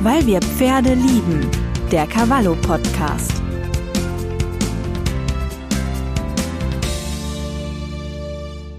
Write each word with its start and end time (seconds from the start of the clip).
Weil 0.00 0.24
wir 0.28 0.40
Pferde 0.40 0.94
lieben. 0.94 1.50
Der 1.90 2.06
Cavallo 2.06 2.54
Podcast. 2.54 3.32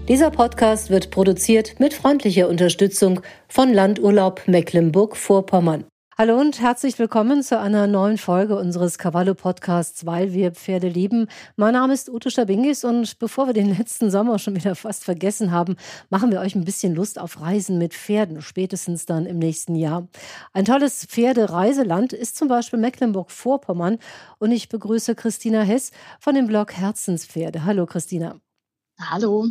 Dieser 0.08 0.30
Podcast 0.30 0.88
wird 0.88 1.10
produziert 1.10 1.78
mit 1.78 1.92
freundlicher 1.92 2.48
Unterstützung 2.48 3.20
von 3.48 3.74
Landurlaub 3.74 4.48
Mecklenburg-Vorpommern. 4.48 5.84
Hallo 6.20 6.38
und 6.38 6.60
herzlich 6.60 6.98
willkommen 6.98 7.42
zu 7.42 7.58
einer 7.58 7.86
neuen 7.86 8.18
Folge 8.18 8.58
unseres 8.58 8.98
Cavallo 8.98 9.32
Podcasts, 9.34 10.04
weil 10.04 10.34
wir 10.34 10.52
Pferde 10.52 10.86
lieben. 10.86 11.28
Mein 11.56 11.72
Name 11.72 11.94
ist 11.94 12.10
Ute 12.10 12.30
Stabingis 12.30 12.84
und 12.84 13.18
bevor 13.18 13.46
wir 13.46 13.54
den 13.54 13.74
letzten 13.74 14.10
Sommer 14.10 14.38
schon 14.38 14.54
wieder 14.54 14.74
fast 14.74 15.04
vergessen 15.04 15.50
haben, 15.50 15.76
machen 16.10 16.30
wir 16.30 16.40
euch 16.40 16.54
ein 16.54 16.66
bisschen 16.66 16.94
Lust 16.94 17.18
auf 17.18 17.40
Reisen 17.40 17.78
mit 17.78 17.94
Pferden, 17.94 18.42
spätestens 18.42 19.06
dann 19.06 19.24
im 19.24 19.38
nächsten 19.38 19.74
Jahr. 19.74 20.08
Ein 20.52 20.66
tolles 20.66 21.06
Pferdereiseland 21.06 22.12
ist 22.12 22.36
zum 22.36 22.48
Beispiel 22.48 22.78
Mecklenburg-Vorpommern 22.78 23.96
und 24.38 24.52
ich 24.52 24.68
begrüße 24.68 25.14
Christina 25.14 25.62
Hess 25.62 25.90
von 26.18 26.34
dem 26.34 26.48
Blog 26.48 26.74
Herzenspferde. 26.74 27.64
Hallo 27.64 27.86
Christina. 27.86 28.38
Hallo. 29.08 29.46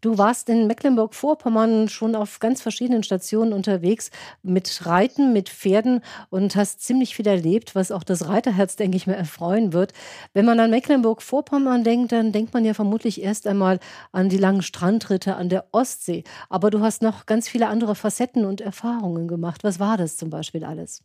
Du 0.00 0.18
warst 0.18 0.48
in 0.48 0.68
Mecklenburg-Vorpommern 0.68 1.88
schon 1.88 2.14
auf 2.14 2.38
ganz 2.38 2.62
verschiedenen 2.62 3.02
Stationen 3.02 3.52
unterwegs 3.52 4.10
mit 4.42 4.86
Reiten, 4.86 5.32
mit 5.32 5.48
Pferden 5.48 6.00
und 6.30 6.54
hast 6.54 6.80
ziemlich 6.80 7.16
viel 7.16 7.26
erlebt, 7.26 7.74
was 7.74 7.90
auch 7.90 8.04
das 8.04 8.28
Reiterherz, 8.28 8.76
denke 8.76 8.96
ich 8.96 9.08
mir, 9.08 9.16
erfreuen 9.16 9.72
wird. 9.72 9.92
Wenn 10.32 10.44
man 10.44 10.60
an 10.60 10.70
Mecklenburg-Vorpommern 10.70 11.82
denkt, 11.82 12.12
dann 12.12 12.30
denkt 12.30 12.54
man 12.54 12.64
ja 12.64 12.74
vermutlich 12.74 13.20
erst 13.20 13.48
einmal 13.48 13.80
an 14.12 14.28
die 14.28 14.38
langen 14.38 14.62
Strandritte 14.62 15.34
an 15.34 15.48
der 15.48 15.66
Ostsee. 15.72 16.22
Aber 16.48 16.70
du 16.70 16.80
hast 16.80 17.02
noch 17.02 17.26
ganz 17.26 17.48
viele 17.48 17.66
andere 17.66 17.96
Facetten 17.96 18.44
und 18.44 18.60
Erfahrungen 18.60 19.26
gemacht. 19.26 19.64
Was 19.64 19.80
war 19.80 19.96
das 19.96 20.16
zum 20.16 20.30
Beispiel 20.30 20.64
alles? 20.64 21.02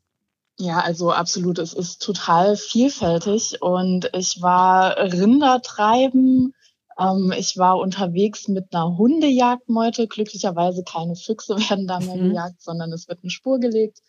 Ja, 0.60 0.82
also 0.82 1.12
absolut. 1.12 1.58
Es 1.58 1.74
ist 1.74 2.02
total 2.04 2.58
vielfältig 2.58 3.62
und 3.62 4.10
ich 4.14 4.42
war 4.42 4.98
Rinder 4.98 5.62
treiben, 5.62 6.54
ähm, 7.00 7.34
ich 7.38 7.58
war 7.58 7.80
unterwegs 7.80 8.48
mit 8.48 8.74
einer 8.74 8.98
Hundejagdmeute. 8.98 10.08
Glücklicherweise 10.08 10.84
keine 10.84 11.16
Füchse 11.16 11.56
werden 11.70 11.88
da 11.88 12.00
mehr 12.00 12.16
mhm. 12.16 12.30
gejagt, 12.30 12.62
sondern 12.62 12.92
es 12.92 13.08
wird 13.08 13.20
eine 13.24 13.32
Spur 13.32 13.60
gelegt. 13.60 14.00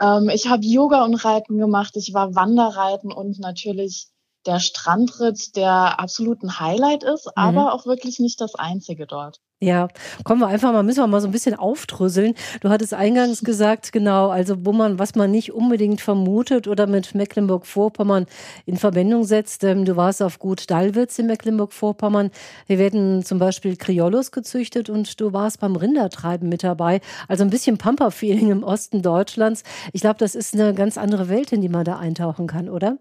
Ähm, 0.00 0.28
ich 0.28 0.48
habe 0.48 0.64
Yoga 0.64 1.04
und 1.04 1.14
Reiten 1.14 1.58
gemacht. 1.58 1.96
Ich 1.96 2.12
war 2.12 2.34
Wanderreiten 2.34 3.12
und 3.12 3.38
natürlich 3.38 4.08
der 4.46 4.60
Strandritt, 4.60 5.56
der 5.56 5.98
absolut 5.98 6.42
ein 6.42 6.60
Highlight 6.60 7.02
ist, 7.02 7.26
mhm. 7.26 7.32
aber 7.34 7.72
auch 7.72 7.86
wirklich 7.86 8.18
nicht 8.18 8.40
das 8.40 8.54
einzige 8.54 9.06
dort. 9.06 9.40
Ja, 9.60 9.88
kommen 10.22 10.40
wir 10.40 10.46
einfach 10.46 10.72
mal, 10.72 10.84
müssen 10.84 11.00
wir 11.00 11.08
mal 11.08 11.20
so 11.20 11.26
ein 11.26 11.32
bisschen 11.32 11.56
aufdröseln. 11.56 12.34
Du 12.60 12.68
hattest 12.68 12.94
eingangs 12.94 13.40
gesagt, 13.40 13.90
genau, 13.90 14.28
also 14.28 14.64
wo 14.64 14.72
man, 14.72 15.00
was 15.00 15.16
man 15.16 15.32
nicht 15.32 15.52
unbedingt 15.52 16.00
vermutet 16.00 16.68
oder 16.68 16.86
mit 16.86 17.16
Mecklenburg-Vorpommern 17.16 18.26
in 18.66 18.76
Verbindung 18.76 19.24
setzt. 19.24 19.64
Ähm, 19.64 19.84
du 19.84 19.96
warst 19.96 20.22
auf 20.22 20.38
Gut 20.38 20.70
Dallwitz 20.70 21.18
in 21.18 21.26
Mecklenburg-Vorpommern. 21.26 22.30
Hier 22.68 22.78
werden 22.78 23.24
zum 23.24 23.40
Beispiel 23.40 23.76
Criollos 23.76 24.30
gezüchtet 24.30 24.90
und 24.90 25.20
du 25.20 25.32
warst 25.32 25.58
beim 25.58 25.74
Rindertreiben 25.74 26.48
mit 26.48 26.62
dabei. 26.62 27.00
Also 27.26 27.42
ein 27.42 27.50
bisschen 27.50 27.78
Pampa-Feeling 27.78 28.52
im 28.52 28.62
Osten 28.62 29.02
Deutschlands. 29.02 29.64
Ich 29.92 30.02
glaube, 30.02 30.18
das 30.18 30.36
ist 30.36 30.54
eine 30.54 30.72
ganz 30.72 30.96
andere 30.96 31.28
Welt, 31.28 31.52
in 31.52 31.62
die 31.62 31.68
man 31.68 31.84
da 31.84 31.98
eintauchen 31.98 32.46
kann, 32.46 32.68
oder? 32.68 32.98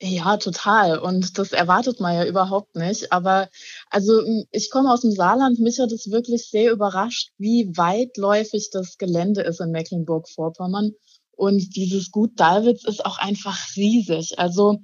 Ja, 0.00 0.36
total. 0.36 0.98
Und 0.98 1.38
das 1.38 1.52
erwartet 1.52 2.00
man 2.00 2.14
ja 2.14 2.26
überhaupt 2.26 2.74
nicht. 2.76 3.12
Aber 3.12 3.48
also 3.90 4.22
ich 4.50 4.70
komme 4.70 4.92
aus 4.92 5.02
dem 5.02 5.12
Saarland, 5.12 5.60
mich 5.60 5.78
hat 5.78 5.92
es 5.92 6.10
wirklich 6.10 6.48
sehr 6.50 6.72
überrascht, 6.72 7.30
wie 7.38 7.72
weitläufig 7.76 8.70
das 8.72 8.98
Gelände 8.98 9.42
ist 9.42 9.60
in 9.60 9.70
Mecklenburg-Vorpommern. 9.70 10.92
Und 11.36 11.76
dieses 11.76 12.10
Gut 12.10 12.32
Dalwitz 12.38 12.84
ist 12.84 13.04
auch 13.06 13.18
einfach 13.18 13.58
riesig. 13.76 14.38
Also 14.38 14.78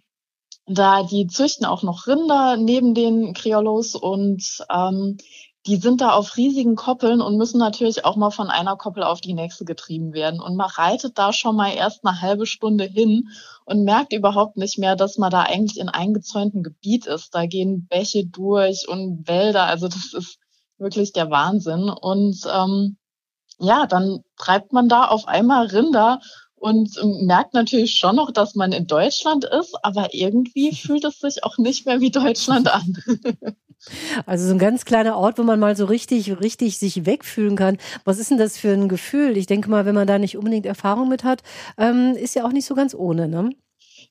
da 0.67 1.03
die 1.03 1.27
züchten 1.27 1.67
auch 1.67 1.83
noch 1.83 2.07
Rinder 2.07 2.57
neben 2.57 2.95
den 2.95 3.35
Criollos 3.35 3.95
und 3.97 4.65
ähm, 4.73 5.17
die 5.71 5.77
sind 5.77 6.01
da 6.01 6.11
auf 6.11 6.37
riesigen 6.37 6.75
Koppeln 6.75 7.21
und 7.21 7.37
müssen 7.37 7.59
natürlich 7.59 8.05
auch 8.05 8.17
mal 8.17 8.33
von 8.33 8.49
einer 8.49 8.77
Koppel 8.77 9.05
auf 9.05 9.21
die 9.21 9.35
nächste 9.35 9.65
getrieben 9.65 10.13
werden. 10.13 10.41
Und 10.41 10.57
man 10.57 10.69
reitet 10.69 11.17
da 11.17 11.33
schon 11.33 11.55
mal 11.55 11.73
erst 11.73 12.05
eine 12.05 12.21
halbe 12.21 12.47
Stunde 12.47 12.83
hin 12.83 13.29
und 13.67 13.85
merkt 13.85 14.13
überhaupt 14.13 14.57
nicht 14.57 14.79
mehr, 14.79 14.97
dass 14.97 15.17
man 15.17 15.31
da 15.31 15.43
eigentlich 15.43 15.79
in 15.79 15.89
eingezäuntem 15.89 16.65
Gebiet 16.65 17.07
ist. 17.07 17.37
Da 17.37 17.47
gehen 17.47 17.87
Bäche 17.87 18.27
durch 18.27 18.89
und 18.89 19.29
Wälder. 19.29 19.67
Also 19.67 19.87
das 19.87 20.13
ist 20.13 20.39
wirklich 20.79 21.13
der 21.13 21.31
Wahnsinn. 21.31 21.89
Und 21.89 22.41
ähm, 22.53 22.97
ja, 23.61 23.87
dann 23.87 24.25
treibt 24.37 24.73
man 24.73 24.89
da 24.89 25.05
auf 25.05 25.29
einmal 25.29 25.67
Rinder 25.67 26.19
und 26.61 26.91
merkt 27.23 27.55
natürlich 27.55 27.97
schon 27.97 28.17
noch, 28.17 28.31
dass 28.31 28.55
man 28.55 28.73
in 28.73 28.87
Deutschland 28.87 29.45
ist, 29.45 29.75
aber 29.83 30.13
irgendwie 30.13 30.75
fühlt 30.77 31.05
es 31.05 31.19
sich 31.19 31.43
auch 31.43 31.59
nicht 31.59 31.87
mehr 31.87 32.01
wie 32.01 32.11
Deutschland 32.11 32.73
an. 32.73 32.97
Also 34.27 34.47
so 34.47 34.53
ein 34.53 34.59
ganz 34.59 34.85
kleiner 34.85 35.17
Ort, 35.17 35.39
wo 35.39 35.43
man 35.43 35.59
mal 35.59 35.75
so 35.75 35.87
richtig, 35.87 36.39
richtig 36.43 36.79
sich 36.79 37.07
wegfühlen 37.07 37.57
kann. 37.57 37.79
Was 38.05 38.19
ist 38.19 38.31
denn 38.31 38.37
das 38.37 38.59
für 38.59 38.75
ein 38.75 38.91
Gefühl? 38.91 39.39
Ich 39.39 39.47
denke 39.47 39.71
mal, 39.71 39.87
wenn 39.87 39.95
man 39.95 40.07
da 40.07 40.19
nicht 40.19 40.37
unbedingt 40.37 40.67
Erfahrung 40.67 41.09
mit 41.09 41.25
hat, 41.25 41.43
ähm, 41.79 42.15
ist 42.15 42.35
ja 42.35 42.45
auch 42.45 42.53
nicht 42.53 42.67
so 42.67 42.75
ganz 42.75 42.95
ohne, 42.95 43.27
ne? 43.27 43.53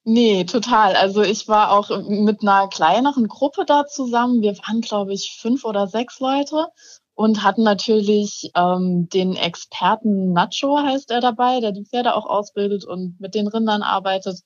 Nee, 0.04 0.46
total. 0.46 0.96
Also 0.96 1.22
ich 1.22 1.48
war 1.48 1.72
auch 1.72 1.92
mit 2.08 2.42
einer 2.42 2.68
kleineren 2.68 3.28
Gruppe 3.28 3.64
da 3.64 3.86
zusammen. 3.86 4.42
Wir 4.42 4.58
waren, 4.58 4.82
glaube 4.82 5.14
ich, 5.14 5.38
fünf 5.40 5.64
oder 5.66 5.88
sechs 5.88 6.20
Leute 6.20 6.70
und 7.20 7.44
hatten 7.44 7.64
natürlich 7.64 8.50
ähm, 8.56 9.10
den 9.10 9.36
Experten 9.36 10.32
Nacho, 10.32 10.78
heißt 10.78 11.12
er 11.12 11.20
dabei, 11.20 11.60
der 11.60 11.74
die 11.74 11.84
Pferde 11.84 12.16
auch 12.16 12.26
ausbildet 12.26 12.86
und 12.86 13.20
mit 13.20 13.36
den 13.36 13.50
Rindern 13.50 13.82
arbeitet. 13.82 14.40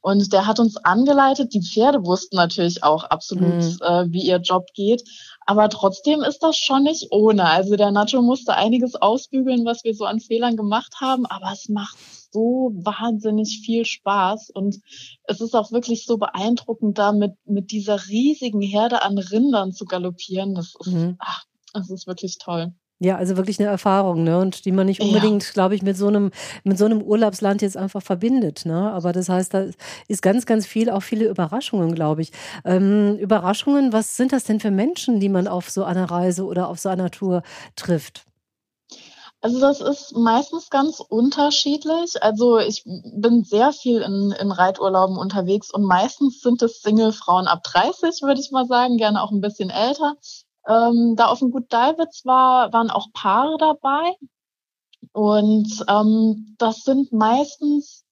Und 0.00 0.32
der 0.32 0.46
hat 0.46 0.58
uns 0.58 0.78
angeleitet. 0.78 1.52
Die 1.52 1.60
Pferde 1.60 2.02
wussten 2.06 2.36
natürlich 2.36 2.82
auch 2.82 3.04
absolut, 3.04 3.52
mhm. 3.52 3.78
äh, 3.82 4.10
wie 4.10 4.22
ihr 4.22 4.38
Job 4.38 4.68
geht. 4.72 5.04
Aber 5.44 5.68
trotzdem 5.68 6.22
ist 6.22 6.38
das 6.38 6.56
schon 6.56 6.84
nicht 6.84 7.08
ohne. 7.10 7.44
Also 7.44 7.76
der 7.76 7.90
Nacho 7.90 8.22
musste 8.22 8.54
einiges 8.54 8.94
ausbügeln, 8.94 9.66
was 9.66 9.84
wir 9.84 9.94
so 9.94 10.06
an 10.06 10.18
Fehlern 10.18 10.56
gemacht 10.56 10.94
haben. 11.02 11.26
Aber 11.26 11.52
es 11.52 11.68
macht 11.68 11.98
so 12.32 12.72
wahnsinnig 12.74 13.60
viel 13.66 13.84
Spaß. 13.84 14.48
Und 14.48 14.80
es 15.24 15.42
ist 15.42 15.54
auch 15.54 15.72
wirklich 15.72 16.06
so 16.06 16.16
beeindruckend, 16.16 16.96
da 16.96 17.12
mit, 17.12 17.32
mit 17.44 17.70
dieser 17.70 18.08
riesigen 18.08 18.62
Herde 18.62 19.02
an 19.02 19.18
Rindern 19.18 19.72
zu 19.72 19.84
galoppieren. 19.84 20.54
Das 20.54 20.72
ist, 20.80 20.86
mhm. 20.86 21.16
ach, 21.18 21.44
das 21.74 21.90
ist 21.90 22.06
wirklich 22.06 22.38
toll. 22.38 22.72
Ja, 23.00 23.16
also 23.16 23.36
wirklich 23.36 23.58
eine 23.58 23.68
Erfahrung, 23.68 24.22
ne? 24.22 24.38
Und 24.38 24.64
die 24.64 24.72
man 24.72 24.86
nicht 24.86 25.00
unbedingt, 25.00 25.44
ja. 25.44 25.52
glaube 25.52 25.74
ich, 25.74 25.82
mit 25.82 25.96
so 25.96 26.06
einem, 26.06 26.30
mit 26.62 26.78
so 26.78 26.84
einem 26.84 27.02
Urlaubsland 27.02 27.60
jetzt 27.60 27.76
einfach 27.76 28.02
verbindet, 28.02 28.64
ne? 28.64 28.92
Aber 28.92 29.12
das 29.12 29.28
heißt, 29.28 29.52
da 29.52 29.66
ist 30.06 30.22
ganz, 30.22 30.46
ganz 30.46 30.64
viel, 30.64 30.88
auch 30.88 31.02
viele 31.02 31.26
Überraschungen, 31.26 31.94
glaube 31.94 32.22
ich. 32.22 32.30
Ähm, 32.64 33.18
Überraschungen, 33.18 33.92
was 33.92 34.16
sind 34.16 34.32
das 34.32 34.44
denn 34.44 34.60
für 34.60 34.70
Menschen, 34.70 35.18
die 35.18 35.28
man 35.28 35.48
auf 35.48 35.70
so 35.70 35.82
einer 35.84 36.08
Reise 36.08 36.44
oder 36.44 36.68
auf 36.68 36.78
so 36.78 36.88
einer 36.88 37.10
Tour 37.10 37.42
trifft? 37.74 38.24
Also 39.40 39.60
das 39.60 39.82
ist 39.82 40.16
meistens 40.16 40.70
ganz 40.70 41.00
unterschiedlich. 41.00 42.22
Also 42.22 42.58
ich 42.58 42.84
bin 42.84 43.44
sehr 43.44 43.72
viel 43.72 44.00
in, 44.00 44.32
in 44.40 44.50
Reiturlauben 44.50 45.18
unterwegs 45.18 45.70
und 45.70 45.84
meistens 45.84 46.40
sind 46.40 46.62
es 46.62 46.80
Single-Frauen 46.80 47.48
ab 47.48 47.62
30, 47.64 48.22
würde 48.22 48.40
ich 48.40 48.52
mal 48.52 48.66
sagen, 48.66 48.96
gerne 48.96 49.22
auch 49.22 49.32
ein 49.32 49.42
bisschen 49.42 49.68
älter. 49.68 50.14
Ähm, 50.66 51.14
da 51.16 51.26
auf 51.26 51.40
dem 51.40 51.50
Gut 51.50 51.72
Dalwitz 51.72 52.24
war, 52.24 52.72
waren 52.72 52.90
auch 52.90 53.08
Paare 53.12 53.56
dabei. 53.58 54.14
Und 55.12 55.84
ähm, 55.88 56.54
das 56.58 56.82
sind 56.82 57.12
meistens 57.12 58.04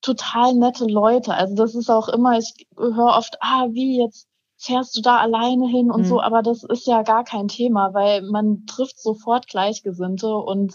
total 0.00 0.54
nette 0.54 0.84
Leute. 0.84 1.34
Also 1.34 1.54
das 1.54 1.74
ist 1.74 1.90
auch 1.90 2.08
immer, 2.08 2.38
ich 2.38 2.66
höre 2.76 3.16
oft, 3.16 3.36
ah, 3.40 3.66
wie 3.70 4.00
jetzt 4.00 4.28
fährst 4.56 4.96
du 4.96 5.02
da 5.02 5.18
alleine 5.18 5.68
hin 5.68 5.90
und 5.90 6.02
mhm. 6.02 6.06
so, 6.06 6.20
aber 6.20 6.42
das 6.42 6.62
ist 6.62 6.86
ja 6.86 7.02
gar 7.02 7.24
kein 7.24 7.48
Thema, 7.48 7.92
weil 7.92 8.22
man 8.22 8.64
trifft 8.66 8.98
sofort 8.98 9.48
Gleichgesinnte 9.48 10.34
und 10.34 10.74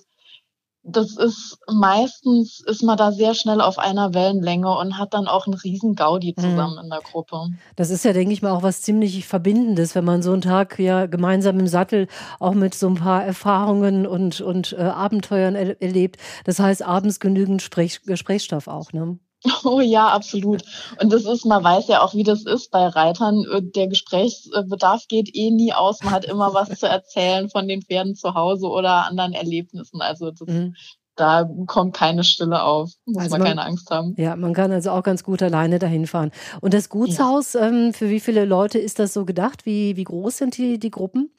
das 0.84 1.16
ist 1.16 1.60
meistens 1.72 2.62
ist 2.66 2.82
man 2.82 2.98
da 2.98 3.12
sehr 3.12 3.36
schnell 3.36 3.62
auf 3.62 3.78
einer 3.78 4.14
Wellenlänge 4.14 4.70
und 4.78 4.98
hat 4.98 5.14
dann 5.14 5.28
auch 5.28 5.46
einen 5.46 5.54
riesen 5.54 5.96
Gaudi 5.96 6.34
mhm. 6.36 6.42
zusammen 6.42 6.74
mhm. 6.74 6.84
in 6.84 6.90
der 6.90 7.02
Gruppe. 7.02 7.50
Das 7.76 7.92
ist 7.92 8.04
ja, 8.04 8.14
denke 8.14 8.34
ich 8.34 8.42
mal, 8.42 8.52
auch 8.52 8.64
was 8.64 8.82
ziemlich 8.82 9.28
Verbindendes, 9.28 9.94
wenn 9.94 10.06
man 10.06 10.24
so 10.24 10.34
einen 10.34 10.42
Tag 10.42 10.80
ja 10.80 11.06
gemeinsam 11.06 11.60
im 11.60 11.68
Sattel 11.68 12.08
auch 12.40 12.54
mit 12.54 12.74
so 12.74 12.88
ein 12.88 12.96
paar 12.96 13.24
Erfahrungen 13.24 14.08
und, 14.08 14.42
und 14.42 14.74
äh, 14.74 14.82
Abenteuern 14.82 15.56
er 15.56 15.82
erlebt. 15.82 16.18
Das 16.46 16.60
heißt, 16.60 16.84
abends 16.84 17.20
genügend 17.20 17.62
Sprech 17.62 18.02
Gesprächsstoff 18.04 18.68
auch, 18.68 18.92
ne? 18.92 19.20
Oh 19.64 19.80
ja, 19.80 20.08
absolut. 20.10 20.64
Und 21.02 21.12
das 21.12 21.26
ist, 21.26 21.46
man 21.46 21.64
weiß 21.64 21.88
ja 21.88 22.02
auch, 22.02 22.14
wie 22.14 22.24
das 22.24 22.44
ist 22.46 22.72
bei 22.72 22.88
Reitern. 22.88 23.46
Der 23.76 23.88
Gesprächsbedarf 23.88 25.08
geht 25.08 25.36
eh 25.36 25.52
nie 25.52 25.74
aus. 25.74 26.04
Man 26.04 26.14
hat 26.14 26.26
immer 26.26 26.54
was 26.54 26.80
zu 26.80 26.88
erzählen 26.88 27.50
von 27.50 27.68
den 27.68 27.82
Pferden 27.82 28.16
zu 28.16 28.34
Hause 28.34 28.68
oder 28.68 29.08
anderen 29.08 29.34
Erlebnissen. 29.34 30.02
Also 30.02 30.32
das, 30.32 30.48
mhm. 30.48 30.76
da 31.16 31.50
kommt 31.66 31.96
keine 31.96 32.24
Stille 32.24 32.62
auf. 32.62 32.92
Muss 33.06 33.24
also 33.24 33.32
man, 33.32 33.40
man, 33.40 33.48
keine 33.50 33.66
Angst 33.66 33.90
haben. 33.90 34.14
Ja, 34.18 34.36
man 34.36 34.54
kann 34.54 34.72
also 34.72 34.92
auch 34.92 35.04
ganz 35.04 35.24
gut 35.24 35.42
alleine 35.42 35.80
dahin 35.80 36.08
fahren. 36.08 36.32
Und 36.62 36.74
das 36.74 36.90
Gutshaus, 36.90 37.54
ja. 37.54 37.68
ähm, 37.68 37.94
für 37.94 38.10
wie 38.10 38.20
viele 38.20 38.46
Leute 38.46 38.78
ist 38.78 39.00
das 39.00 39.14
so 39.14 39.26
gedacht? 39.26 39.66
Wie, 39.66 39.96
wie 39.98 40.04
groß 40.04 40.38
sind 40.38 40.58
die, 40.58 40.78
die 40.78 40.92
Gruppen? 40.92 41.32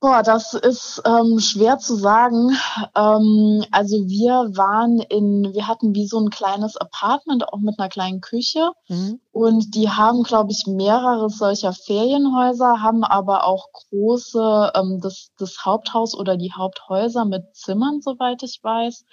Boah, 0.00 0.22
das 0.22 0.52
ist 0.52 1.00
ähm, 1.06 1.38
schwer 1.40 1.78
zu 1.78 1.96
sagen. 1.96 2.50
Ähm, 2.94 3.64
also 3.70 3.96
wir 4.06 4.50
waren 4.54 4.98
in, 4.98 5.54
wir 5.54 5.66
hatten 5.66 5.94
wie 5.94 6.06
so 6.06 6.20
ein 6.20 6.28
kleines 6.28 6.76
Apartment, 6.76 7.48
auch 7.48 7.58
mit 7.60 7.78
einer 7.78 7.88
kleinen 7.88 8.20
Küche. 8.20 8.72
Mhm. 8.88 9.20
Und 9.32 9.74
die 9.74 9.88
haben, 9.88 10.22
glaube 10.22 10.52
ich, 10.52 10.66
mehrere 10.66 11.30
solcher 11.30 11.72
Ferienhäuser, 11.72 12.82
haben 12.82 13.02
aber 13.02 13.46
auch 13.46 13.68
große, 13.72 14.72
ähm, 14.74 15.00
das, 15.00 15.30
das 15.38 15.64
Haupthaus 15.64 16.14
oder 16.14 16.36
die 16.36 16.52
Haupthäuser 16.52 17.24
mit 17.24 17.56
Zimmern, 17.56 18.02
soweit 18.02 18.42
ich 18.42 18.60
weiß. 18.62 19.04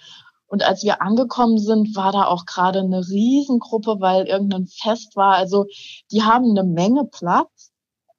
Und 0.51 0.63
als 0.63 0.83
wir 0.83 1.01
angekommen 1.01 1.57
sind, 1.57 1.95
war 1.95 2.11
da 2.11 2.25
auch 2.25 2.45
gerade 2.45 2.79
eine 2.79 3.07
Riesengruppe, 3.07 4.01
weil 4.01 4.25
irgendein 4.25 4.67
Fest 4.67 5.15
war. 5.15 5.35
Also 5.35 5.67
die 6.11 6.23
haben 6.23 6.49
eine 6.49 6.65
Menge 6.65 7.05
Platz. 7.05 7.70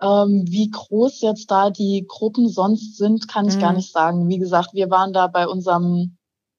Ähm, 0.02 0.44
wie 0.48 0.68
groß 0.70 1.20
jetzt 1.20 1.50
da 1.50 1.70
die 1.70 2.04
Gruppen 2.08 2.48
sonst 2.48 2.96
sind, 2.96 3.28
kann 3.28 3.46
ich 3.46 3.56
mhm. 3.56 3.60
gar 3.60 3.72
nicht 3.72 3.92
sagen. 3.92 4.28
Wie 4.28 4.38
gesagt, 4.38 4.74
wir 4.74 4.90
waren 4.90 5.12
da 5.12 5.28
bei 5.28 5.46
unserem 5.46 6.18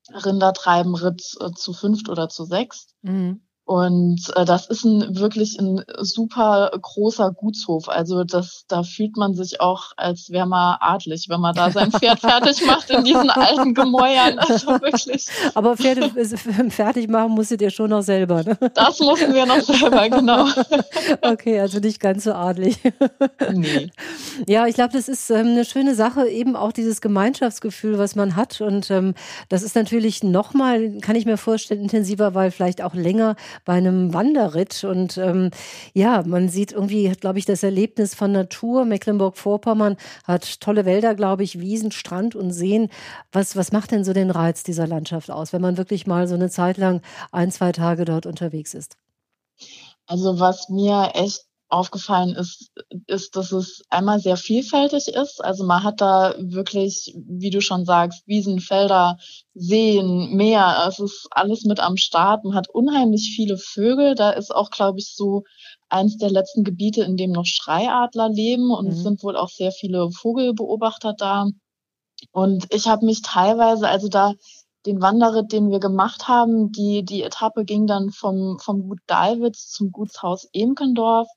Rindertreibenritt 0.10 1.24
äh, 1.40 1.51
zu 1.51 1.74
fünft 1.74 2.10
oder 2.10 2.30
zu 2.30 2.45
sechst. 2.45 2.95
Mhm. 3.01 3.42
Und 3.65 4.19
äh, 4.36 4.44
das 4.44 4.68
ist 4.68 4.83
ein 4.83 5.18
wirklich 5.18 5.57
ein 5.57 5.83
super 6.01 6.69
großer 6.81 7.31
Gutshof. 7.31 7.88
Also 7.88 8.25
das, 8.25 8.65
da 8.68 8.83
fühlt 8.83 9.15
man 9.15 9.36
sich 9.36 9.62
auch, 9.62 9.94
als 9.95 10.31
wäre 10.31 10.45
man 10.45 10.75
adlig, 10.81 11.27
wenn 11.30 11.39
man 11.39 11.56
da 11.56 11.71
sein 11.71 11.89
Pferd 11.89 12.19
fertig 12.19 12.65
macht 12.65 12.89
in 12.89 13.06
diesen 13.06 13.30
alten 13.30 13.74
Gemäuern. 13.74 14.38
Also 14.38 14.68
wirklich. 14.68 15.27
Aber 15.54 15.77
Pferde 15.77 16.10
fertig 16.69 17.07
machen 17.07 17.31
musstet 17.31 17.62
ihr 17.62 17.69
schon 17.69 17.92
noch 17.92 18.01
selber, 18.01 18.44
ne? 18.44 18.57
Das 18.74 19.00
mussten 19.00 19.33
wir 19.33 19.45
noch 19.45 19.62
selber, 19.62 20.09
genau. 20.09 20.45
Okay, 21.21 21.59
also 21.59 21.80
nicht 21.80 22.00
ganz 22.00 22.25
so 22.25 22.33
adlig. 22.33 22.77
Nee. 23.51 23.92
Ja, 24.48 24.68
ich 24.68 24.75
glaube, 24.75 24.94
das 24.94 25.07
ist 25.07 25.30
ähm, 25.30 25.48
eine 25.48 25.63
schöne 25.63 25.95
Sache, 25.95 26.27
eben 26.27 26.56
auch 26.56 26.71
dieses 26.71 27.00
Gemeinschaftsgefühl, 27.01 27.98
was 27.98 28.16
man 28.16 28.36
hat. 28.36 28.59
Und 28.62 28.92
ähm, 28.92 29.13
das 29.48 29.63
ist 29.63 29.75
natürlich 29.75 30.24
nochmal, 30.24 31.00
kann 31.00 31.16
ich 31.16 31.25
mir 31.25 31.38
vorstellen, 31.38 31.81
intensiver, 31.81 32.33
weil 32.36 32.51
vielleicht 32.51 32.81
auch 32.81 32.94
länger 32.94 33.36
bei 33.65 33.73
einem 33.73 34.13
Wanderritt. 34.13 34.83
Und 34.83 35.17
ähm, 35.17 35.51
ja, 35.94 36.23
man 36.25 36.50
sieht 36.50 36.71
irgendwie, 36.71 37.09
glaube 37.09 37.39
ich, 37.39 37.45
das 37.45 37.63
Erlebnis 37.63 38.15
von 38.15 38.31
Natur. 38.31 38.85
Mecklenburg-Vorpommern 38.85 39.97
hat 40.23 40.61
tolle 40.61 40.85
Wälder, 40.85 41.15
glaube 41.15 41.44
ich, 41.44 41.59
Wiesen, 41.59 41.91
Strand 41.91 42.35
und 42.35 42.51
Seen. 42.51 42.89
Was, 43.31 43.55
was 43.55 43.71
macht 43.71 43.91
denn 43.91 44.03
so 44.03 44.13
den 44.13 44.31
Reiz 44.31 44.63
dieser 44.63 44.88
Landschaft 44.88 45.31
aus, 45.31 45.53
wenn 45.53 45.61
man 45.61 45.77
wirklich 45.77 46.07
mal 46.07 46.27
so 46.27 46.35
eine 46.35 46.50
Zeit 46.50 46.77
lang 46.77 47.01
ein, 47.31 47.51
zwei 47.51 47.71
Tage 47.71 48.05
dort 48.05 48.25
unterwegs 48.25 48.73
ist? 48.73 48.97
Also 50.06 50.39
was 50.39 50.69
mir 50.69 51.11
echt 51.13 51.45
aufgefallen 51.73 52.35
ist, 52.35 52.71
ist, 53.07 53.35
dass 53.35 53.51
es 53.51 53.81
einmal 53.89 54.19
sehr 54.19 54.37
vielfältig 54.37 55.07
ist. 55.07 55.43
Also 55.43 55.65
man 55.65 55.83
hat 55.83 56.01
da 56.01 56.35
wirklich, 56.37 57.15
wie 57.27 57.49
du 57.49 57.61
schon 57.61 57.85
sagst, 57.85 58.27
Wiesen, 58.27 58.59
Felder, 58.59 59.17
Seen, 59.55 60.35
Meer. 60.35 60.85
Es 60.87 60.99
ist 60.99 61.27
alles 61.31 61.63
mit 61.65 61.79
am 61.79 61.97
Start. 61.97 62.43
Man 62.43 62.55
hat 62.55 62.69
unheimlich 62.69 63.33
viele 63.35 63.57
Vögel. 63.57 64.15
Da 64.15 64.29
ist 64.29 64.53
auch, 64.53 64.69
glaube 64.69 64.99
ich, 64.99 65.15
so 65.15 65.43
eins 65.89 66.17
der 66.17 66.29
letzten 66.29 66.63
Gebiete, 66.63 67.03
in 67.03 67.17
dem 67.17 67.31
noch 67.31 67.45
Schreiadler 67.45 68.29
leben. 68.29 68.71
Und 68.71 68.85
mhm. 68.85 68.91
es 68.91 69.03
sind 69.03 69.23
wohl 69.23 69.35
auch 69.35 69.49
sehr 69.49 69.71
viele 69.71 70.11
Vogelbeobachter 70.11 71.13
da. 71.17 71.47
Und 72.31 72.67
ich 72.73 72.87
habe 72.87 73.05
mich 73.05 73.21
teilweise, 73.21 73.87
also 73.87 74.07
da 74.07 74.33
den 74.85 75.01
Wanderritt, 75.01 75.51
den 75.51 75.71
wir 75.71 75.79
gemacht 75.79 76.27
haben, 76.27 76.71
die, 76.71 77.03
die 77.03 77.23
Etappe 77.23 77.63
ging 77.63 77.87
dann 77.87 78.11
vom, 78.11 78.59
vom 78.59 78.87
Gut 78.89 78.99
Dalwitz 79.07 79.69
zum 79.69 79.91
Gutshaus 79.91 80.47
Emkendorf. 80.53 81.27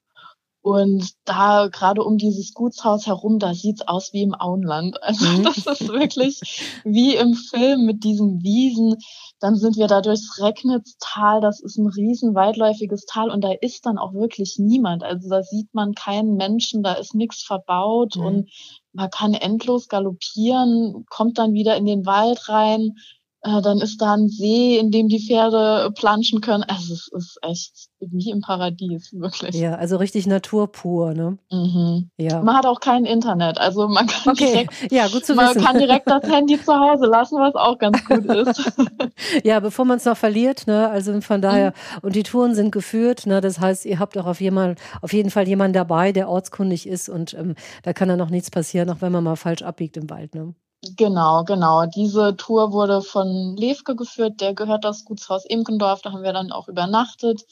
Und 0.66 1.12
da 1.24 1.68
gerade 1.68 2.02
um 2.02 2.18
dieses 2.18 2.52
Gutshaus 2.52 3.06
herum, 3.06 3.38
da 3.38 3.54
sieht's 3.54 3.86
aus 3.86 4.12
wie 4.12 4.22
im 4.22 4.34
Auenland. 4.34 4.96
Also 5.06 5.24
mhm. 5.24 5.44
das 5.44 5.58
ist 5.58 5.86
wirklich 5.86 6.40
wie 6.82 7.14
im 7.14 7.34
Film 7.34 7.86
mit 7.86 8.02
diesen 8.02 8.42
Wiesen. 8.42 8.96
Dann 9.38 9.54
sind 9.54 9.76
wir 9.76 9.86
da 9.86 10.00
durchs 10.00 10.42
Recknitztal. 10.42 11.40
Das 11.40 11.60
ist 11.60 11.78
ein 11.78 11.86
riesen 11.86 12.34
weitläufiges 12.34 13.06
Tal 13.06 13.30
und 13.30 13.44
da 13.44 13.52
ist 13.60 13.86
dann 13.86 13.96
auch 13.96 14.12
wirklich 14.12 14.56
niemand. 14.58 15.04
Also 15.04 15.28
da 15.28 15.44
sieht 15.44 15.72
man 15.72 15.94
keinen 15.94 16.34
Menschen, 16.34 16.82
da 16.82 16.94
ist 16.94 17.14
nichts 17.14 17.44
verbaut 17.44 18.16
mhm. 18.16 18.24
und 18.24 18.50
man 18.92 19.10
kann 19.10 19.34
endlos 19.34 19.86
galoppieren, 19.86 21.04
kommt 21.08 21.38
dann 21.38 21.52
wieder 21.52 21.76
in 21.76 21.84
den 21.84 22.06
Wald 22.06 22.48
rein, 22.48 22.96
dann 23.46 23.78
ist 23.78 24.00
da 24.00 24.14
ein 24.14 24.28
See, 24.28 24.78
in 24.78 24.90
dem 24.90 25.08
die 25.08 25.20
Pferde 25.20 25.90
planschen 25.94 26.40
können. 26.40 26.64
Also 26.64 26.94
es 26.94 27.08
ist 27.12 27.38
echt 27.42 27.88
wie 28.00 28.30
im 28.30 28.40
Paradies, 28.40 29.12
wirklich. 29.12 29.54
Ja, 29.54 29.74
also 29.74 29.96
richtig 29.96 30.26
Natur 30.26 30.70
pur, 30.70 31.14
ne? 31.14 31.38
Mhm. 31.50 32.10
Ja. 32.18 32.42
Man 32.42 32.56
hat 32.56 32.66
auch 32.66 32.80
kein 32.80 33.04
Internet, 33.04 33.58
also 33.58 33.88
man 33.88 34.06
kann 34.06 34.32
okay. 34.32 34.46
direkt, 34.46 34.92
ja, 34.92 35.08
gut 35.08 35.24
zu 35.24 35.34
man 35.34 35.50
wissen. 35.50 35.64
kann 35.64 35.78
direkt 35.78 36.08
das 36.08 36.22
Handy 36.24 36.62
zu 36.62 36.72
Hause 36.74 37.06
lassen, 37.06 37.38
was 37.38 37.54
auch 37.54 37.78
ganz 37.78 38.04
gut 38.04 38.24
ist. 38.26 38.72
ja, 39.44 39.60
bevor 39.60 39.84
man 39.84 39.96
es 39.96 40.04
noch 40.04 40.16
verliert, 40.16 40.66
ne? 40.66 40.88
Also 40.88 41.18
von 41.20 41.40
daher 41.40 41.70
mhm. 41.70 42.00
und 42.02 42.16
die 42.16 42.22
Touren 42.22 42.54
sind 42.54 42.70
geführt, 42.70 43.26
ne? 43.26 43.40
Das 43.40 43.60
heißt, 43.60 43.86
ihr 43.86 43.98
habt 43.98 44.18
auch 44.18 44.26
auf, 44.26 44.40
jemand, 44.40 44.78
auf 45.00 45.12
jeden 45.12 45.30
Fall 45.30 45.48
jemanden 45.48 45.74
dabei, 45.74 46.12
der 46.12 46.28
ortskundig 46.28 46.86
ist 46.86 47.08
und 47.08 47.34
ähm, 47.34 47.54
da 47.82 47.92
kann 47.92 48.08
dann 48.08 48.18
noch 48.18 48.30
nichts 48.30 48.50
passieren, 48.50 48.90
auch 48.90 49.00
wenn 49.00 49.12
man 49.12 49.24
mal 49.24 49.36
falsch 49.36 49.62
abbiegt 49.62 49.96
im 49.96 50.10
Wald, 50.10 50.34
ne? 50.34 50.54
Genau, 50.96 51.44
genau. 51.44 51.86
Diese 51.86 52.36
Tour 52.36 52.72
wurde 52.72 53.02
von 53.02 53.56
Levke 53.56 53.96
geführt, 53.96 54.40
der 54.40 54.54
gehört 54.54 54.84
das 54.84 55.04
Gutshaus 55.04 55.44
Imkendorf, 55.44 56.02
da 56.02 56.12
haben 56.12 56.22
wir 56.22 56.32
dann 56.32 56.52
auch 56.52 56.68
übernachtet. 56.68 57.42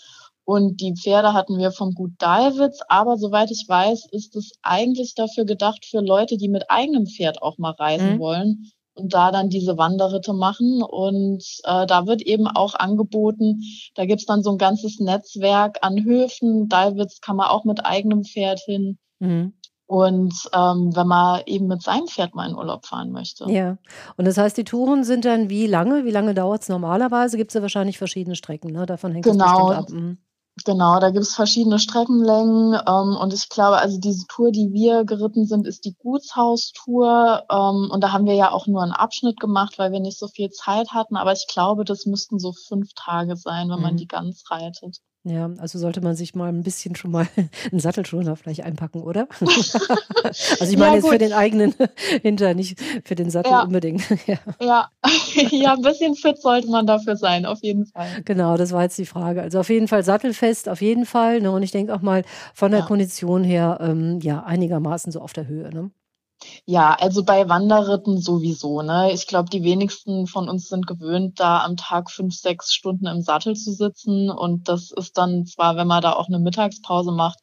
Und 0.44 0.80
die 0.80 0.94
Pferde 0.94 1.32
hatten 1.32 1.56
wir 1.58 1.72
vom 1.72 1.94
Gut 1.94 2.12
Dalwitz, 2.18 2.80
aber 2.88 3.16
soweit 3.16 3.50
ich 3.50 3.64
weiß, 3.66 4.06
ist 4.12 4.36
es 4.36 4.52
eigentlich 4.62 5.14
dafür 5.14 5.46
gedacht 5.46 5.86
für 5.86 6.00
Leute, 6.00 6.36
die 6.36 6.48
mit 6.48 6.70
eigenem 6.70 7.06
Pferd 7.06 7.40
auch 7.40 7.56
mal 7.56 7.72
reisen 7.72 8.16
mhm. 8.16 8.18
wollen 8.18 8.70
und 8.94 9.14
da 9.14 9.30
dann 9.32 9.48
diese 9.48 9.78
Wanderritte 9.78 10.32
machen. 10.32 10.82
Und 10.82 11.42
äh, 11.64 11.86
da 11.86 12.06
wird 12.06 12.22
eben 12.22 12.46
auch 12.46 12.74
angeboten, 12.74 13.62
da 13.94 14.04
gibt's 14.04 14.26
dann 14.26 14.42
so 14.42 14.50
ein 14.52 14.58
ganzes 14.58 15.00
Netzwerk 15.00 15.78
an 15.82 16.04
Höfen. 16.04 16.68
Dalwitz 16.68 17.20
kann 17.20 17.36
man 17.36 17.48
auch 17.48 17.64
mit 17.64 17.84
eigenem 17.84 18.24
Pferd 18.24 18.60
hin. 18.60 18.98
Mhm. 19.20 19.54
Und 19.94 20.34
ähm, 20.52 20.90
wenn 20.96 21.06
man 21.06 21.42
eben 21.46 21.68
mit 21.68 21.82
seinem 21.82 22.08
Pferd 22.08 22.34
mal 22.34 22.50
in 22.50 22.56
Urlaub 22.56 22.84
fahren 22.84 23.12
möchte. 23.12 23.48
Ja. 23.48 23.76
Und 24.16 24.26
das 24.26 24.36
heißt, 24.36 24.56
die 24.56 24.64
Touren 24.64 25.04
sind 25.04 25.24
dann 25.24 25.50
wie 25.50 25.68
lange? 25.68 26.04
Wie 26.04 26.10
lange 26.10 26.34
dauert 26.34 26.62
es 26.62 26.68
normalerweise? 26.68 27.36
Gibt 27.36 27.50
es 27.50 27.54
ja 27.54 27.62
wahrscheinlich 27.62 27.96
verschiedene 27.96 28.34
Strecken, 28.34 28.72
ne? 28.72 28.86
Davon 28.86 29.12
hängt 29.12 29.24
genau. 29.24 29.70
es 29.70 29.78
ab. 29.78 29.90
Mhm. 29.90 30.18
Genau, 30.64 31.00
da 31.00 31.10
gibt 31.10 31.24
es 31.24 31.34
verschiedene 31.34 31.80
Streckenlängen 31.80 32.74
ähm, 32.86 33.16
und 33.16 33.32
ich 33.34 33.48
glaube, 33.48 33.78
also 33.78 33.98
diese 33.98 34.24
Tour, 34.28 34.52
die 34.52 34.72
wir 34.72 35.04
geritten 35.04 35.46
sind, 35.46 35.66
ist 35.66 35.84
die 35.84 35.96
Gutshaustour 35.98 37.42
ähm, 37.50 37.90
und 37.90 38.00
da 38.04 38.12
haben 38.12 38.26
wir 38.26 38.34
ja 38.34 38.52
auch 38.52 38.68
nur 38.68 38.82
einen 38.82 38.92
Abschnitt 38.92 39.40
gemacht, 39.40 39.78
weil 39.78 39.90
wir 39.90 39.98
nicht 39.98 40.16
so 40.16 40.28
viel 40.28 40.50
Zeit 40.50 40.92
hatten, 40.92 41.16
aber 41.16 41.32
ich 41.32 41.48
glaube, 41.52 41.84
das 41.84 42.06
müssten 42.06 42.38
so 42.38 42.52
fünf 42.52 42.92
Tage 42.94 43.36
sein, 43.36 43.68
wenn 43.68 43.78
mhm. 43.78 43.82
man 43.82 43.96
die 43.96 44.06
ganz 44.06 44.44
reitet. 44.48 44.98
Ja, 45.26 45.50
also 45.56 45.78
sollte 45.78 46.02
man 46.02 46.16
sich 46.16 46.34
mal 46.34 46.50
ein 46.50 46.62
bisschen 46.62 46.96
schon 46.96 47.10
mal 47.10 47.26
einen 47.70 47.80
Sattelschoner 47.80 48.36
vielleicht 48.36 48.62
einpacken, 48.62 49.02
oder? 49.02 49.26
also 49.40 50.70
ich 50.70 50.76
meine 50.76 50.90
ja, 50.90 50.94
jetzt 50.96 51.08
für 51.08 51.18
den 51.18 51.32
eigenen 51.32 51.74
Hinter, 52.22 52.52
nicht 52.52 52.78
für 53.04 53.14
den 53.14 53.30
Sattel 53.30 53.52
ja. 53.52 53.62
unbedingt. 53.62 54.02
ja. 54.26 54.36
Ja. 54.60 54.90
ja, 55.50 55.72
ein 55.72 55.80
bisschen 55.80 56.14
fit 56.14 56.38
sollte 56.42 56.68
man 56.68 56.86
dafür 56.86 57.16
sein, 57.16 57.46
auf 57.46 57.62
jeden 57.62 57.86
Fall. 57.86 58.06
Genau, 58.26 58.58
das 58.58 58.72
war 58.72 58.82
jetzt 58.82 58.98
die 58.98 59.06
Frage. 59.06 59.40
Also 59.40 59.60
auf 59.60 59.70
jeden 59.70 59.88
Fall 59.88 60.04
sattelfest, 60.04 60.68
auf 60.68 60.82
jeden 60.82 61.06
Fall. 61.06 61.40
Ne? 61.40 61.50
Und 61.50 61.62
ich 61.62 61.70
denke 61.70 61.94
auch 61.94 62.02
mal 62.02 62.22
von 62.52 62.70
der 62.70 62.80
ja. 62.80 62.86
Kondition 62.86 63.44
her, 63.44 63.78
ähm, 63.80 64.20
ja, 64.20 64.44
einigermaßen 64.44 65.10
so 65.10 65.20
auf 65.20 65.32
der 65.32 65.46
Höhe. 65.46 65.70
Ne? 65.70 65.90
Ja, 66.66 66.94
also 66.94 67.24
bei 67.24 67.48
Wanderritten 67.48 68.20
sowieso. 68.20 68.82
Ne? 68.82 69.12
Ich 69.12 69.26
glaube, 69.26 69.50
die 69.50 69.62
wenigsten 69.62 70.26
von 70.26 70.48
uns 70.48 70.68
sind 70.68 70.86
gewöhnt, 70.86 71.40
da 71.40 71.62
am 71.64 71.76
Tag 71.76 72.10
fünf, 72.10 72.34
sechs 72.34 72.72
Stunden 72.72 73.06
im 73.06 73.22
Sattel 73.22 73.54
zu 73.54 73.72
sitzen. 73.72 74.30
Und 74.30 74.68
das 74.68 74.90
ist 74.90 75.18
dann 75.18 75.46
zwar, 75.46 75.76
wenn 75.76 75.86
man 75.86 76.02
da 76.02 76.12
auch 76.12 76.28
eine 76.28 76.38
Mittagspause 76.38 77.12
macht, 77.12 77.38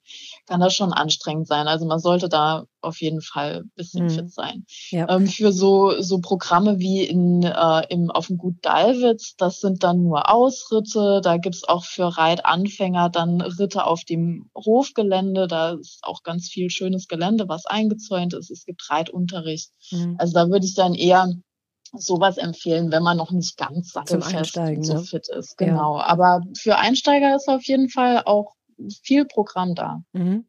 kann 0.47 0.59
das 0.59 0.73
schon 0.73 0.93
anstrengend 0.93 1.47
sein. 1.47 1.67
Also 1.67 1.85
man 1.85 1.99
sollte 1.99 2.29
da 2.29 2.65
auf 2.81 3.01
jeden 3.01 3.21
Fall 3.21 3.63
ein 3.63 3.71
bisschen 3.75 4.05
mhm. 4.05 4.09
fit 4.09 4.31
sein. 4.31 4.65
Ja. 4.89 5.09
Ähm, 5.09 5.27
für 5.27 5.51
so, 5.51 6.01
so 6.01 6.19
Programme 6.19 6.79
wie 6.79 7.03
in, 7.03 7.43
äh, 7.43 7.85
im, 7.89 8.11
auf 8.11 8.27
dem 8.27 8.37
Gut 8.37 8.55
Dalwitz, 8.61 9.35
das 9.37 9.59
sind 9.59 9.83
dann 9.83 10.03
nur 10.03 10.29
Ausritte. 10.29 11.21
Da 11.23 11.37
gibt's 11.37 11.63
auch 11.63 11.85
für 11.85 12.17
Reitanfänger 12.17 13.09
dann 13.09 13.41
Ritte 13.41 13.85
auf 13.85 14.03
dem 14.03 14.49
Hofgelände. 14.55 15.47
Da 15.47 15.73
ist 15.73 15.99
auch 16.03 16.23
ganz 16.23 16.49
viel 16.49 16.69
schönes 16.69 17.07
Gelände, 17.07 17.47
was 17.47 17.65
eingezäunt 17.65 18.33
ist. 18.33 18.51
Es 18.51 18.65
gibt 18.65 18.89
Reitunterricht. 18.89 19.71
Mhm. 19.91 20.15
Also 20.17 20.33
da 20.33 20.49
würde 20.49 20.65
ich 20.65 20.75
dann 20.75 20.93
eher 20.93 21.27
sowas 21.93 22.37
empfehlen, 22.37 22.91
wenn 22.91 23.03
man 23.03 23.17
noch 23.17 23.31
nicht 23.31 23.57
ganz 23.57 23.91
sattelfest 23.91 24.53
so 24.53 24.93
ne? 24.93 25.03
fit 25.03 25.27
ist. 25.27 25.57
Genau. 25.57 25.97
Ja. 25.97 26.05
Aber 26.05 26.41
für 26.57 26.77
Einsteiger 26.77 27.35
ist 27.35 27.47
auf 27.47 27.63
jeden 27.63 27.89
Fall 27.89 28.23
auch 28.25 28.55
viel 29.03 29.25
Programm 29.25 29.75
da. 29.75 30.03
Mhm. 30.13 30.45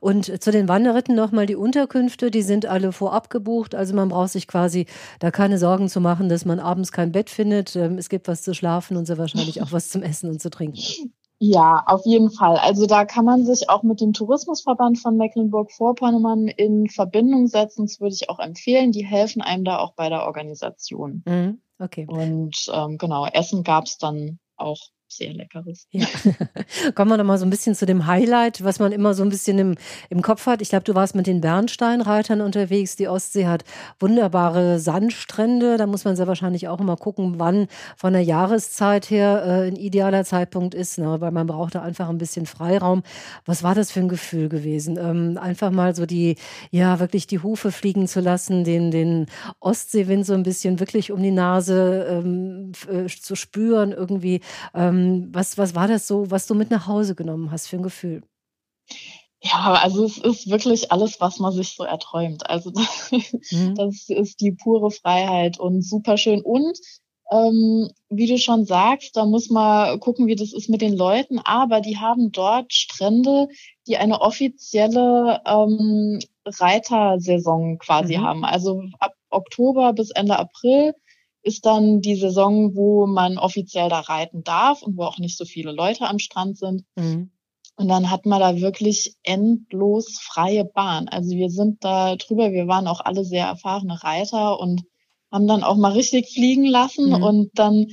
Und 0.00 0.42
zu 0.42 0.50
den 0.50 0.68
Wanderritten 0.68 1.14
nochmal 1.14 1.46
die 1.46 1.54
Unterkünfte, 1.54 2.30
die 2.30 2.42
sind 2.42 2.66
alle 2.66 2.92
vorab 2.92 3.30
gebucht. 3.30 3.74
Also 3.74 3.94
man 3.94 4.08
braucht 4.08 4.30
sich 4.30 4.48
quasi 4.48 4.86
da 5.20 5.30
keine 5.30 5.58
Sorgen 5.58 5.88
zu 5.88 6.00
machen, 6.00 6.28
dass 6.28 6.44
man 6.44 6.58
abends 6.58 6.92
kein 6.92 7.12
Bett 7.12 7.30
findet. 7.30 7.76
Ähm, 7.76 7.98
es 7.98 8.08
gibt 8.08 8.28
was 8.28 8.42
zu 8.42 8.54
schlafen 8.54 8.96
und 8.96 9.06
so 9.06 9.18
wahrscheinlich 9.18 9.62
auch 9.62 9.72
was 9.72 9.88
zum 9.88 10.02
Essen 10.02 10.30
und 10.30 10.40
zu 10.40 10.50
trinken. 10.50 11.12
Ja, 11.44 11.82
auf 11.86 12.02
jeden 12.04 12.30
Fall. 12.30 12.56
Also 12.56 12.86
da 12.86 13.04
kann 13.04 13.24
man 13.24 13.44
sich 13.44 13.68
auch 13.68 13.82
mit 13.82 14.00
dem 14.00 14.12
Tourismusverband 14.12 15.00
von 15.00 15.16
Mecklenburg-Vorpommern 15.16 16.46
in 16.46 16.88
Verbindung 16.88 17.48
setzen. 17.48 17.86
Das 17.86 18.00
würde 18.00 18.14
ich 18.14 18.30
auch 18.30 18.38
empfehlen. 18.38 18.92
Die 18.92 19.04
helfen 19.04 19.42
einem 19.42 19.64
da 19.64 19.78
auch 19.78 19.94
bei 19.94 20.08
der 20.08 20.24
Organisation. 20.24 21.24
Mhm, 21.26 21.60
okay. 21.80 22.06
Und 22.08 22.70
ähm, 22.72 22.96
genau, 22.96 23.26
Essen 23.26 23.64
gab 23.64 23.86
es 23.86 23.98
dann 23.98 24.38
auch 24.56 24.78
sehr 25.16 25.32
leckeres. 25.32 25.86
Ja. 25.90 26.06
Kommen 26.94 27.10
wir 27.10 27.16
noch 27.16 27.24
mal 27.24 27.38
so 27.38 27.44
ein 27.44 27.50
bisschen 27.50 27.74
zu 27.74 27.86
dem 27.86 28.06
Highlight, 28.06 28.64
was 28.64 28.78
man 28.78 28.92
immer 28.92 29.14
so 29.14 29.22
ein 29.22 29.28
bisschen 29.28 29.58
im, 29.58 29.74
im 30.10 30.22
Kopf 30.22 30.46
hat. 30.46 30.62
Ich 30.62 30.70
glaube, 30.70 30.84
du 30.84 30.94
warst 30.94 31.14
mit 31.14 31.26
den 31.26 31.40
Bernsteinreitern 31.40 32.40
unterwegs. 32.40 32.96
Die 32.96 33.08
Ostsee 33.08 33.46
hat 33.46 33.64
wunderbare 34.00 34.78
Sandstrände. 34.78 35.76
Da 35.76 35.86
muss 35.86 36.04
man 36.04 36.16
sehr 36.16 36.26
wahrscheinlich 36.26 36.68
auch 36.68 36.80
immer 36.80 36.96
gucken, 36.96 37.34
wann 37.38 37.68
von 37.96 38.12
der 38.12 38.22
Jahreszeit 38.22 39.10
her 39.10 39.42
äh, 39.44 39.68
ein 39.68 39.76
idealer 39.76 40.24
Zeitpunkt 40.24 40.74
ist, 40.74 40.98
ne? 40.98 41.20
weil 41.20 41.30
man 41.30 41.46
braucht 41.46 41.74
da 41.74 41.82
einfach 41.82 42.08
ein 42.08 42.18
bisschen 42.18 42.46
Freiraum. 42.46 43.02
Was 43.44 43.62
war 43.62 43.74
das 43.74 43.90
für 43.90 44.00
ein 44.00 44.08
Gefühl 44.08 44.48
gewesen? 44.48 44.96
Ähm, 44.98 45.38
einfach 45.40 45.70
mal 45.70 45.94
so 45.94 46.06
die, 46.06 46.36
ja, 46.70 47.00
wirklich 47.00 47.26
die 47.26 47.40
Hufe 47.40 47.72
fliegen 47.72 48.08
zu 48.08 48.20
lassen, 48.20 48.64
den, 48.64 48.90
den 48.90 49.26
Ostseewind 49.60 50.26
so 50.26 50.34
ein 50.34 50.42
bisschen 50.42 50.80
wirklich 50.80 51.12
um 51.12 51.22
die 51.22 51.30
Nase 51.30 52.06
ähm, 52.08 52.72
äh, 52.88 53.06
zu 53.06 53.34
spüren 53.34 53.92
irgendwie. 53.92 54.40
Ähm, 54.74 55.01
ähm, 55.02 55.28
was, 55.32 55.58
was 55.58 55.74
war 55.74 55.88
das 55.88 56.06
so, 56.06 56.30
was 56.30 56.46
du 56.46 56.54
mit 56.54 56.70
nach 56.70 56.86
Hause 56.86 57.14
genommen 57.14 57.50
hast 57.50 57.68
für 57.68 57.76
ein 57.76 57.82
Gefühl? 57.82 58.22
Ja, 59.42 59.74
also 59.74 60.04
es 60.04 60.18
ist 60.18 60.50
wirklich 60.50 60.92
alles, 60.92 61.20
was 61.20 61.38
man 61.38 61.52
sich 61.52 61.74
so 61.74 61.82
erträumt. 61.82 62.48
Also 62.48 62.70
das, 63.10 63.10
mhm. 63.50 63.74
das 63.74 64.08
ist 64.08 64.40
die 64.40 64.52
pure 64.52 64.90
Freiheit 64.90 65.58
und 65.58 65.82
super 65.82 66.16
schön. 66.16 66.42
Und 66.42 66.78
ähm, 67.30 67.90
wie 68.08 68.26
du 68.26 68.38
schon 68.38 68.66
sagst, 68.66 69.16
da 69.16 69.24
muss 69.24 69.50
man 69.50 69.98
gucken, 70.00 70.26
wie 70.26 70.36
das 70.36 70.52
ist 70.52 70.68
mit 70.68 70.80
den 70.80 70.96
Leuten. 70.96 71.40
Aber 71.40 71.80
die 71.80 71.96
haben 71.96 72.30
dort 72.30 72.72
Strände, 72.72 73.48
die 73.86 73.96
eine 73.96 74.20
offizielle 74.20 75.40
ähm, 75.46 76.20
Reitersaison 76.44 77.78
quasi 77.78 78.18
mhm. 78.18 78.22
haben. 78.22 78.44
Also 78.44 78.82
ab 79.00 79.14
Oktober 79.30 79.92
bis 79.92 80.10
Ende 80.10 80.38
April 80.38 80.94
ist 81.42 81.66
dann 81.66 82.00
die 82.00 82.16
Saison, 82.16 82.74
wo 82.74 83.06
man 83.06 83.38
offiziell 83.38 83.88
da 83.88 84.00
reiten 84.00 84.44
darf 84.44 84.82
und 84.82 84.96
wo 84.96 85.04
auch 85.04 85.18
nicht 85.18 85.36
so 85.36 85.44
viele 85.44 85.72
Leute 85.72 86.06
am 86.06 86.18
Strand 86.18 86.58
sind. 86.58 86.84
Mhm. 86.96 87.30
Und 87.76 87.88
dann 87.88 88.10
hat 88.10 88.26
man 88.26 88.40
da 88.40 88.60
wirklich 88.60 89.16
endlos 89.22 90.18
freie 90.20 90.64
Bahn. 90.64 91.08
Also 91.08 91.30
wir 91.30 91.50
sind 91.50 91.82
da 91.82 92.16
drüber, 92.16 92.52
wir 92.52 92.68
waren 92.68 92.86
auch 92.86 93.00
alle 93.00 93.24
sehr 93.24 93.46
erfahrene 93.46 94.02
Reiter 94.02 94.60
und 94.60 94.82
haben 95.32 95.48
dann 95.48 95.64
auch 95.64 95.76
mal 95.76 95.92
richtig 95.92 96.28
fliegen 96.28 96.66
lassen 96.66 97.08
mhm. 97.08 97.22
und 97.22 97.50
dann 97.54 97.86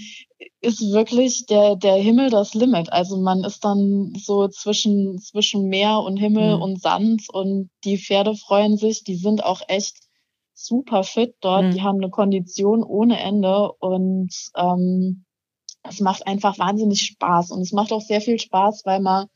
ist 0.62 0.82
wirklich 0.92 1.46
der, 1.46 1.78
der 1.78 1.96
Himmel 1.96 2.30
das 2.30 2.54
Limit. 2.54 2.92
Also 2.92 3.18
man 3.18 3.46
ist 3.46 3.64
dann 3.64 4.14
so 4.18 4.50
zwischen, 4.50 5.18
zwischen 5.20 5.70
Meer 5.70 6.00
und 6.00 6.18
Himmel 6.18 6.58
mhm. 6.58 6.62
und 6.62 6.82
Sand 6.82 7.24
und 7.32 7.70
die 7.86 7.98
Pferde 7.98 8.36
freuen 8.36 8.78
sich, 8.78 9.06
die 9.06 9.16
sind 9.16 9.44
auch 9.44 9.62
echt 9.70 10.09
super 10.66 11.04
fit 11.04 11.36
dort. 11.42 11.66
Mhm. 11.66 11.72
Die 11.72 11.82
haben 11.82 11.98
eine 11.98 12.10
Kondition 12.10 12.84
ohne 12.84 13.20
Ende 13.20 13.72
und 13.80 14.30
ähm, 14.56 15.26
es 15.84 16.00
macht 16.00 16.28
einfach 16.28 16.60
wahnsinnig 16.60 17.02
Spaß. 17.02 17.52
Und 17.52 17.62
es 17.62 17.72
macht 17.72 17.92
auch 17.92 18.02
sehr 18.02 18.22
viel 18.22 18.40
Spaß, 18.40 18.84
weil 18.86 19.00
man 19.00 19.28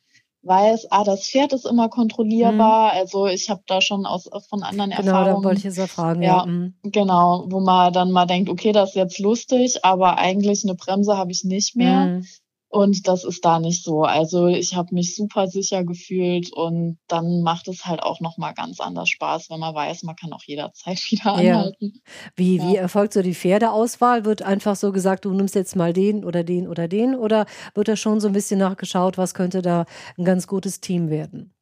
weiß, 0.43 0.87
ah, 0.91 1.03
das 1.03 1.27
Pferd 1.27 1.53
ist 1.53 1.65
immer 1.65 1.89
kontrollierbar. 1.89 2.93
Mhm. 2.93 2.99
Also 2.99 3.27
ich 3.27 3.49
habe 3.49 3.61
da 3.65 3.81
schon 3.81 4.05
aus 4.05 4.29
von 4.49 4.63
anderen 4.63 4.91
genau, 4.91 5.01
Erfahrungen. 5.01 5.25
Genau, 5.25 5.39
da 5.39 5.43
wollte 5.45 5.59
ich 5.59 5.63
jetzt 5.63 5.77
erfragen. 5.77 6.21
Ja, 6.21 6.39
ja. 6.39 6.45
Mhm. 6.45 6.75
genau, 6.83 7.45
wo 7.47 7.59
man 7.59 7.93
dann 7.93 8.11
mal 8.11 8.25
denkt, 8.25 8.49
okay, 8.49 8.71
das 8.71 8.89
ist 8.89 8.95
jetzt 8.95 9.19
lustig, 9.19 9.83
aber 9.85 10.17
eigentlich 10.17 10.63
eine 10.63 10.75
Bremse 10.75 11.17
habe 11.17 11.31
ich 11.31 11.43
nicht 11.43 11.75
mehr. 11.75 12.05
Mhm. 12.07 12.25
Und 12.73 13.07
das 13.07 13.23
ist 13.23 13.45
da 13.45 13.59
nicht 13.59 13.83
so. 13.83 14.01
Also 14.01 14.47
ich 14.47 14.75
habe 14.75 14.95
mich 14.95 15.15
super 15.15 15.45
sicher 15.47 15.83
gefühlt 15.83 16.51
und 16.51 16.97
dann 17.07 17.43
macht 17.43 17.67
es 17.67 17.85
halt 17.85 18.01
auch 18.01 18.19
nochmal 18.19 18.55
ganz 18.55 18.79
anders 18.79 19.09
Spaß, 19.09 19.51
wenn 19.51 19.59
man 19.59 19.75
weiß, 19.75 20.01
man 20.01 20.15
kann 20.15 20.33
auch 20.33 20.41
jederzeit 20.43 20.97
wieder 21.11 21.35
anhalten. 21.35 21.93
Ja. 21.93 22.01
Wie, 22.35 22.57
ja. 22.57 22.63
wie 22.63 22.75
erfolgt 22.77 23.13
so 23.13 23.21
die 23.21 23.35
Pferdeauswahl? 23.35 24.25
Wird 24.25 24.41
einfach 24.41 24.75
so 24.75 24.91
gesagt, 24.91 25.25
du 25.25 25.33
nimmst 25.33 25.53
jetzt 25.53 25.75
mal 25.75 25.93
den 25.93 26.25
oder 26.25 26.43
den 26.43 26.67
oder 26.67 26.87
den 26.87 27.13
oder 27.13 27.45
wird 27.75 27.89
da 27.89 27.95
schon 27.95 28.19
so 28.19 28.25
ein 28.25 28.33
bisschen 28.33 28.57
nachgeschaut, 28.57 29.19
was 29.19 29.35
könnte 29.35 29.61
da 29.61 29.85
ein 30.17 30.25
ganz 30.25 30.47
gutes 30.47 30.81
Team 30.81 31.11
werden? 31.11 31.53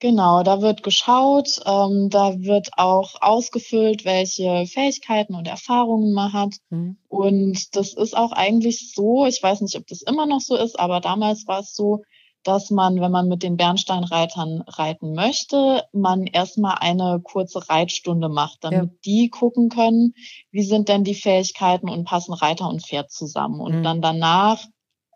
Genau, 0.00 0.42
da 0.42 0.60
wird 0.60 0.82
geschaut, 0.82 1.60
ähm, 1.64 2.10
da 2.10 2.38
wird 2.38 2.70
auch 2.76 3.14
ausgefüllt, 3.20 4.04
welche 4.04 4.66
Fähigkeiten 4.66 5.34
und 5.34 5.46
Erfahrungen 5.46 6.12
man 6.12 6.32
hat. 6.32 6.56
Mhm. 6.70 6.98
Und 7.08 7.74
das 7.76 7.94
ist 7.94 8.16
auch 8.16 8.32
eigentlich 8.32 8.92
so, 8.92 9.24
ich 9.24 9.42
weiß 9.42 9.60
nicht, 9.60 9.76
ob 9.76 9.86
das 9.86 10.02
immer 10.02 10.26
noch 10.26 10.40
so 10.40 10.56
ist, 10.56 10.78
aber 10.78 11.00
damals 11.00 11.46
war 11.46 11.60
es 11.60 11.74
so, 11.74 12.02
dass 12.44 12.70
man, 12.70 13.00
wenn 13.00 13.10
man 13.10 13.28
mit 13.28 13.42
den 13.42 13.56
Bernsteinreitern 13.56 14.62
reiten 14.66 15.14
möchte, 15.14 15.84
man 15.92 16.26
erstmal 16.26 16.76
eine 16.80 17.20
kurze 17.22 17.68
Reitstunde 17.68 18.28
macht, 18.28 18.58
damit 18.62 18.90
ja. 18.90 18.98
die 19.04 19.30
gucken 19.30 19.70
können, 19.70 20.14
wie 20.50 20.62
sind 20.62 20.88
denn 20.88 21.04
die 21.04 21.14
Fähigkeiten 21.14 21.88
und 21.88 22.04
passen 22.04 22.34
Reiter 22.34 22.68
und 22.68 22.82
Pferd 22.82 23.10
zusammen. 23.10 23.60
Und 23.60 23.78
mhm. 23.78 23.82
dann 23.82 24.02
danach 24.02 24.62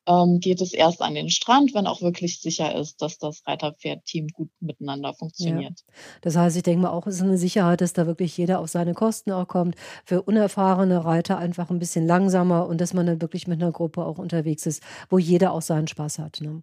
ähm, 0.08 0.40
geht 0.40 0.60
es 0.60 0.72
erst 0.72 1.02
an 1.02 1.14
den 1.14 1.28
Strand, 1.28 1.74
wenn 1.74 1.86
auch 1.86 2.00
wirklich 2.00 2.40
sicher 2.40 2.74
ist, 2.74 3.02
dass 3.02 3.18
das 3.18 3.46
Reiter-Pferd-Team 3.46 4.28
gut 4.28 4.48
miteinander 4.60 5.12
funktioniert. 5.14 5.80
Ja. 5.86 5.94
Das 6.22 6.36
heißt, 6.36 6.56
ich 6.56 6.62
denke 6.62 6.82
mal 6.82 6.90
auch, 6.90 7.06
es 7.06 7.16
ist 7.16 7.22
eine 7.22 7.38
Sicherheit, 7.38 7.80
dass 7.82 7.92
da 7.92 8.06
wirklich 8.06 8.36
jeder 8.36 8.60
auf 8.60 8.68
seine 8.68 8.94
Kosten 8.94 9.30
auch 9.32 9.46
kommt. 9.46 9.76
Für 10.04 10.22
unerfahrene 10.22 11.04
Reiter 11.04 11.38
einfach 11.38 11.70
ein 11.70 11.78
bisschen 11.78 12.06
langsamer 12.06 12.66
und 12.66 12.80
dass 12.80 12.94
man 12.94 13.06
dann 13.06 13.20
wirklich 13.20 13.46
mit 13.46 13.60
einer 13.60 13.72
Gruppe 13.72 14.04
auch 14.04 14.18
unterwegs 14.18 14.66
ist, 14.66 14.82
wo 15.10 15.18
jeder 15.18 15.52
auch 15.52 15.62
seinen 15.62 15.88
Spaß 15.88 16.18
hat. 16.18 16.40
Ne? 16.40 16.62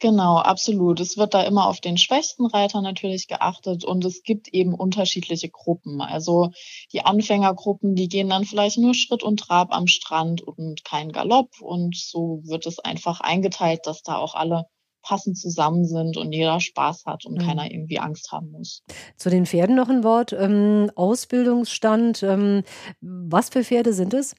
Genau, 0.00 0.38
absolut. 0.38 0.98
Es 0.98 1.18
wird 1.18 1.34
da 1.34 1.42
immer 1.42 1.66
auf 1.66 1.80
den 1.80 1.98
schwächsten 1.98 2.46
Reiter 2.46 2.80
natürlich 2.80 3.28
geachtet 3.28 3.84
und 3.84 4.02
es 4.06 4.22
gibt 4.22 4.48
eben 4.48 4.74
unterschiedliche 4.74 5.50
Gruppen. 5.50 6.00
Also 6.00 6.50
die 6.92 7.02
Anfängergruppen, 7.04 7.94
die 7.94 8.08
gehen 8.08 8.30
dann 8.30 8.44
vielleicht 8.44 8.78
nur 8.78 8.94
Schritt 8.94 9.22
und 9.22 9.40
Trab 9.40 9.74
am 9.74 9.86
Strand 9.86 10.40
und 10.40 10.84
kein 10.84 11.12
Galopp 11.12 11.60
und 11.60 11.94
so 11.96 12.40
wird 12.44 12.66
es 12.66 12.78
einfach 12.78 13.20
eingeteilt, 13.20 13.86
dass 13.86 14.02
da 14.02 14.16
auch 14.16 14.34
alle 14.34 14.64
passend 15.02 15.38
zusammen 15.38 15.84
sind 15.84 16.16
und 16.16 16.32
jeder 16.32 16.60
Spaß 16.60 17.04
hat 17.04 17.26
und 17.26 17.34
mhm. 17.34 17.46
keiner 17.46 17.70
irgendwie 17.70 17.98
Angst 17.98 18.32
haben 18.32 18.50
muss. 18.52 18.82
Zu 19.16 19.28
den 19.28 19.44
Pferden 19.44 19.76
noch 19.76 19.88
ein 19.90 20.02
Wort. 20.02 20.32
Ähm, 20.32 20.90
Ausbildungsstand. 20.94 22.22
Ähm, 22.22 22.62
was 23.00 23.50
für 23.50 23.64
Pferde 23.64 23.92
sind 23.92 24.14
es? 24.14 24.34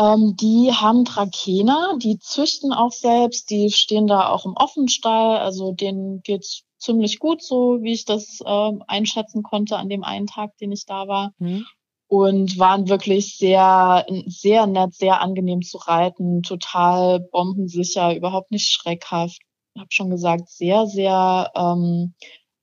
Ähm, 0.00 0.34
die 0.36 0.72
haben 0.72 1.04
Trakehner, 1.04 1.98
die 1.98 2.18
züchten 2.18 2.72
auch 2.72 2.92
selbst, 2.92 3.50
die 3.50 3.70
stehen 3.70 4.06
da 4.06 4.30
auch 4.30 4.46
im 4.46 4.54
Offenstall, 4.54 5.38
also 5.38 5.72
denen 5.72 6.22
geht's 6.22 6.62
ziemlich 6.78 7.18
gut, 7.18 7.42
so 7.42 7.82
wie 7.82 7.92
ich 7.92 8.06
das 8.06 8.40
äh, 8.42 8.72
einschätzen 8.86 9.42
konnte 9.42 9.76
an 9.76 9.90
dem 9.90 10.02
einen 10.02 10.26
Tag, 10.26 10.56
den 10.56 10.72
ich 10.72 10.86
da 10.86 11.06
war. 11.06 11.34
Mhm. 11.38 11.66
Und 12.08 12.58
waren 12.58 12.88
wirklich 12.88 13.36
sehr, 13.36 14.04
sehr 14.26 14.66
nett, 14.66 14.94
sehr 14.94 15.20
angenehm 15.20 15.62
zu 15.62 15.76
reiten, 15.76 16.42
total 16.42 17.20
bombensicher, 17.20 18.16
überhaupt 18.16 18.50
nicht 18.50 18.68
schreckhaft. 18.68 19.38
Ich 19.74 19.80
habe 19.80 19.92
schon 19.92 20.10
gesagt, 20.10 20.48
sehr, 20.48 20.86
sehr 20.86 21.52
ähm, 21.54 22.14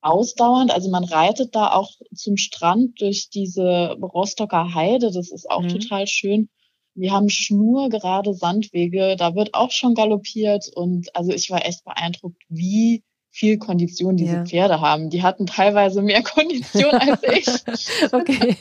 ausdauernd. 0.02 0.72
Also 0.72 0.90
man 0.90 1.06
reitet 1.06 1.56
da 1.56 1.72
auch 1.72 1.92
zum 2.14 2.36
Strand 2.36 3.00
durch 3.00 3.30
diese 3.30 3.96
Rostocker 4.02 4.74
Heide. 4.74 5.12
Das 5.12 5.32
ist 5.32 5.50
auch 5.50 5.62
mhm. 5.62 5.70
total 5.70 6.08
schön. 6.08 6.50
Wir 6.98 7.12
haben 7.12 7.30
schnurgerade 7.30 8.34
Sandwege, 8.34 9.16
da 9.18 9.36
wird 9.36 9.54
auch 9.54 9.72
schon 9.72 9.94
galoppiert 9.94 10.68
und 10.74 11.16
also 11.16 11.32
ich 11.32 11.52
war 11.52 11.64
echt 11.64 11.84
beeindruckt, 11.84 12.42
wie 12.50 13.04
viel 13.30 13.60
Kondition 13.60 14.18
diese 14.18 14.38
ja. 14.38 14.46
Pferde 14.46 14.82
haben. 14.82 15.12
Die 15.12 15.22
hatten 15.22 15.46
teilweise 15.46 16.02
mehr 16.02 16.24
Kondition 16.24 16.92
als 16.92 17.22
ich. 17.32 18.12
okay. 18.12 18.56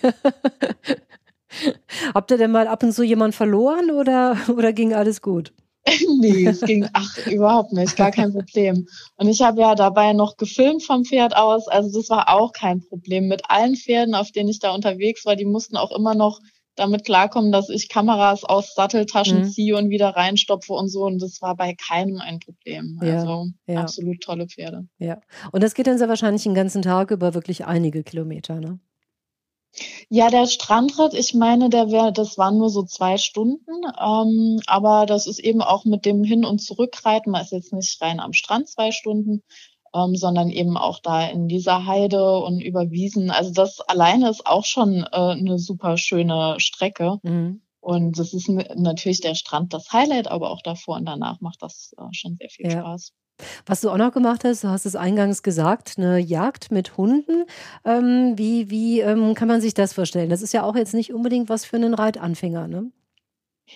Habt 2.12 2.30
ihr 2.30 2.36
denn 2.36 2.50
mal 2.50 2.68
ab 2.68 2.82
und 2.82 2.92
zu 2.92 3.02
jemand 3.02 3.34
verloren 3.34 3.90
oder, 3.90 4.36
oder 4.54 4.74
ging 4.74 4.92
alles 4.92 5.22
gut? 5.22 5.54
nee, 6.18 6.44
es 6.46 6.60
ging 6.60 6.86
ach 6.92 7.26
überhaupt 7.26 7.72
nicht, 7.72 7.96
gar 7.96 8.10
kein 8.10 8.32
Problem. 8.32 8.86
Und 9.16 9.28
ich 9.28 9.40
habe 9.40 9.60
ja 9.60 9.74
dabei 9.74 10.12
noch 10.12 10.36
gefilmt 10.36 10.82
vom 10.82 11.04
Pferd 11.04 11.36
aus, 11.36 11.68
also 11.68 11.98
das 11.98 12.10
war 12.10 12.28
auch 12.28 12.52
kein 12.52 12.80
Problem. 12.80 13.28
Mit 13.28 13.48
allen 13.48 13.76
Pferden, 13.76 14.14
auf 14.14 14.30
denen 14.32 14.48
ich 14.50 14.58
da 14.58 14.74
unterwegs 14.74 15.24
war, 15.24 15.36
die 15.36 15.44
mussten 15.46 15.76
auch 15.76 15.96
immer 15.96 16.14
noch 16.14 16.40
damit 16.76 17.04
klarkommen, 17.04 17.52
dass 17.52 17.68
ich 17.68 17.88
Kameras 17.88 18.44
aus 18.44 18.74
Satteltaschen 18.74 19.40
mhm. 19.40 19.50
ziehe 19.50 19.76
und 19.76 19.90
wieder 19.90 20.10
reinstopfe 20.10 20.72
und 20.72 20.88
so. 20.88 21.04
Und 21.04 21.20
das 21.20 21.42
war 21.42 21.56
bei 21.56 21.74
keinem 21.74 22.20
ein 22.20 22.38
Problem. 22.38 23.00
Ja, 23.02 23.20
also 23.20 23.46
ja. 23.66 23.80
absolut 23.80 24.20
tolle 24.20 24.46
Pferde. 24.46 24.86
Ja. 24.98 25.20
Und 25.52 25.62
das 25.62 25.74
geht 25.74 25.86
dann 25.86 25.98
sehr 25.98 26.08
wahrscheinlich 26.08 26.44
den 26.44 26.54
ganzen 26.54 26.82
Tag 26.82 27.10
über 27.10 27.34
wirklich 27.34 27.64
einige 27.64 28.02
Kilometer, 28.02 28.60
ne? 28.60 28.78
Ja, 30.08 30.30
der 30.30 30.46
Strandritt, 30.46 31.12
ich 31.12 31.34
meine, 31.34 31.68
der 31.68 31.90
wäre, 31.90 32.12
das 32.12 32.38
waren 32.38 32.56
nur 32.56 32.70
so 32.70 32.82
zwei 32.84 33.18
Stunden, 33.18 33.70
ähm, 34.00 34.60
aber 34.66 35.04
das 35.04 35.26
ist 35.26 35.38
eben 35.38 35.60
auch 35.60 35.84
mit 35.84 36.06
dem 36.06 36.24
Hin- 36.24 36.46
und 36.46 36.60
Zurückreiten. 36.60 37.32
Man 37.32 37.42
ist 37.42 37.52
jetzt 37.52 37.74
nicht 37.74 38.00
rein 38.00 38.20
am 38.20 38.32
Strand 38.32 38.68
zwei 38.68 38.90
Stunden, 38.90 39.42
ähm, 39.94 40.16
sondern 40.16 40.50
eben 40.50 40.76
auch 40.76 41.00
da 41.00 41.26
in 41.26 41.48
dieser 41.48 41.86
Heide 41.86 42.38
und 42.38 42.60
über 42.60 42.90
Wiesen. 42.90 43.30
Also 43.30 43.52
das 43.52 43.80
alleine 43.80 44.30
ist 44.30 44.46
auch 44.46 44.64
schon 44.64 45.04
äh, 45.04 45.16
eine 45.16 45.58
super 45.58 45.96
schöne 45.96 46.56
Strecke. 46.58 47.18
Mhm. 47.22 47.62
Und 47.80 48.18
das 48.18 48.34
ist 48.34 48.48
natürlich 48.48 49.20
der 49.20 49.36
Strand 49.36 49.72
das 49.72 49.92
Highlight, 49.92 50.26
aber 50.26 50.50
auch 50.50 50.60
davor 50.60 50.96
und 50.96 51.06
danach 51.06 51.40
macht 51.40 51.62
das 51.62 51.94
äh, 51.98 52.02
schon 52.12 52.36
sehr 52.36 52.50
viel 52.50 52.66
ja. 52.66 52.80
Spaß. 52.80 53.12
Was 53.66 53.80
du 53.80 53.90
auch 53.90 53.96
noch 53.96 54.12
gemacht 54.12 54.44
hast, 54.44 54.64
du 54.64 54.68
hast 54.68 54.86
es 54.86 54.96
eingangs 54.96 55.42
gesagt, 55.42 55.94
eine 55.96 56.18
Jagd 56.18 56.70
mit 56.70 56.96
Hunden. 56.96 57.44
Ähm, 57.84 58.32
wie 58.36 58.70
wie 58.70 59.00
ähm, 59.00 59.34
kann 59.34 59.46
man 59.48 59.60
sich 59.60 59.74
das 59.74 59.92
vorstellen? 59.92 60.30
Das 60.30 60.42
ist 60.42 60.52
ja 60.52 60.64
auch 60.64 60.74
jetzt 60.74 60.94
nicht 60.94 61.12
unbedingt 61.12 61.48
was 61.48 61.64
für 61.64 61.76
einen 61.76 61.94
Reitanfänger, 61.94 62.66
ne? 62.66 62.90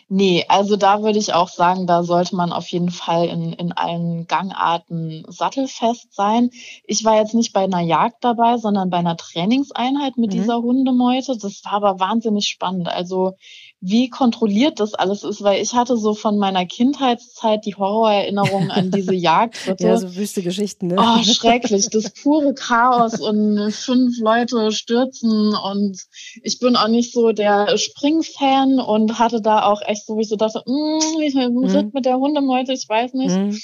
Nee, 0.08 0.44
also 0.48 0.76
da 0.76 1.02
würde 1.02 1.18
ich 1.18 1.34
auch 1.34 1.48
sagen, 1.48 1.86
da 1.86 2.02
sollte 2.02 2.36
man 2.36 2.52
auf 2.52 2.68
jeden 2.68 2.90
Fall 2.90 3.26
in, 3.26 3.52
in 3.52 3.72
allen 3.72 4.26
Gangarten 4.26 5.24
sattelfest 5.28 6.14
sein. 6.14 6.50
Ich 6.84 7.04
war 7.04 7.16
jetzt 7.16 7.34
nicht 7.34 7.52
bei 7.52 7.64
einer 7.64 7.80
Jagd 7.80 8.24
dabei, 8.24 8.58
sondern 8.58 8.90
bei 8.90 8.98
einer 8.98 9.16
Trainingseinheit 9.16 10.16
mit 10.16 10.30
mhm. 10.30 10.34
dieser 10.34 10.62
Hundemeute. 10.62 11.36
Das 11.36 11.64
war 11.64 11.72
aber 11.72 12.00
wahnsinnig 12.00 12.46
spannend. 12.46 12.88
Also 12.88 13.34
wie 13.82 14.10
kontrolliert 14.10 14.78
das 14.78 14.92
alles 14.92 15.24
ist, 15.24 15.42
weil 15.42 15.62
ich 15.62 15.72
hatte 15.72 15.96
so 15.96 16.12
von 16.12 16.36
meiner 16.36 16.66
Kindheitszeit 16.66 17.64
die 17.64 17.74
Horrorerinnerungen 17.74 18.70
an 18.70 18.90
diese 18.90 19.14
Jagdritte. 19.14 19.86
ja, 19.86 19.96
so 19.96 20.14
wüste 20.16 20.42
Geschichten, 20.42 20.88
ne? 20.88 20.96
Oh, 20.98 21.22
schrecklich. 21.22 21.88
Das 21.88 22.10
pure 22.10 22.52
Chaos 22.52 23.18
und 23.20 23.72
fünf 23.72 24.18
Leute 24.20 24.70
stürzen 24.72 25.54
und 25.54 25.98
ich 26.42 26.58
bin 26.58 26.76
auch 26.76 26.88
nicht 26.88 27.14
so 27.14 27.32
der 27.32 27.78
Springfan 27.78 28.80
und 28.80 29.18
hatte 29.18 29.40
da 29.40 29.64
auch 29.64 29.80
echt 29.82 30.04
so, 30.04 30.18
wie 30.18 30.22
ich 30.22 30.28
so 30.28 30.36
dachte, 30.36 30.62
mm, 30.66 31.22
ich 31.22 31.34
mhm. 31.34 31.90
mit 31.94 32.04
der 32.04 32.18
Hundemeute, 32.18 32.74
ich 32.74 32.86
weiß 32.86 33.14
nicht. 33.14 33.34
Mhm. 33.34 33.58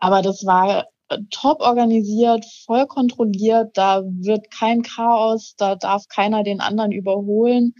Aber 0.00 0.20
das 0.20 0.44
war 0.44 0.86
top 1.30 1.60
organisiert, 1.60 2.44
voll 2.66 2.86
kontrolliert, 2.86 3.70
da 3.74 4.02
wird 4.04 4.50
kein 4.50 4.82
Chaos, 4.82 5.54
da 5.56 5.76
darf 5.76 6.08
keiner 6.08 6.42
den 6.42 6.60
anderen 6.60 6.92
überholen. 6.92 7.74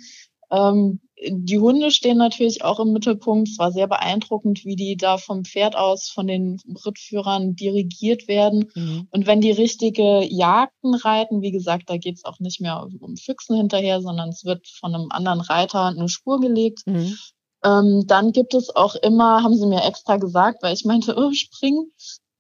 Ähm, 0.50 1.00
die 1.26 1.58
Hunde 1.58 1.90
stehen 1.90 2.18
natürlich 2.18 2.64
auch 2.64 2.80
im 2.80 2.92
Mittelpunkt. 2.92 3.48
Es 3.48 3.58
war 3.58 3.72
sehr 3.72 3.87
beeindruckend, 3.87 4.64
wie 4.64 4.76
die 4.76 4.96
da 4.96 5.18
vom 5.18 5.44
Pferd 5.44 5.76
aus 5.76 6.08
von 6.08 6.26
den 6.26 6.60
Rittführern 6.87 7.56
dirigiert 7.56 8.28
werden. 8.28 8.70
Mhm. 8.75 9.08
Und 9.10 9.26
wenn 9.26 9.40
die 9.40 9.50
richtige 9.50 10.25
Jagden 10.25 10.94
reiten, 10.94 11.42
wie 11.42 11.50
gesagt, 11.50 11.90
da 11.90 11.96
geht 11.96 12.16
es 12.16 12.25
auch 12.25 12.38
nicht 12.38 12.60
mehr 12.60 12.87
um 13.00 13.16
Füchsen 13.16 13.56
hinterher, 13.56 14.00
sondern 14.00 14.28
es 14.28 14.44
wird 14.44 14.66
von 14.68 14.94
einem 14.94 15.08
anderen 15.10 15.40
Reiter 15.40 15.87
eine 15.87 16.08
Spur 16.08 16.40
gelegt. 16.40 16.80
Mhm. 16.87 17.16
Ähm, 17.64 18.04
dann 18.06 18.32
gibt 18.32 18.54
es 18.54 18.75
auch 18.75 18.94
immer, 18.94 19.42
haben 19.42 19.56
sie 19.56 19.66
mir 19.66 19.84
extra 19.84 20.16
gesagt, 20.16 20.62
weil 20.62 20.75
ich 20.75 20.84
meinte, 20.84 21.16
oh, 21.18 21.32
springen, 21.32 21.92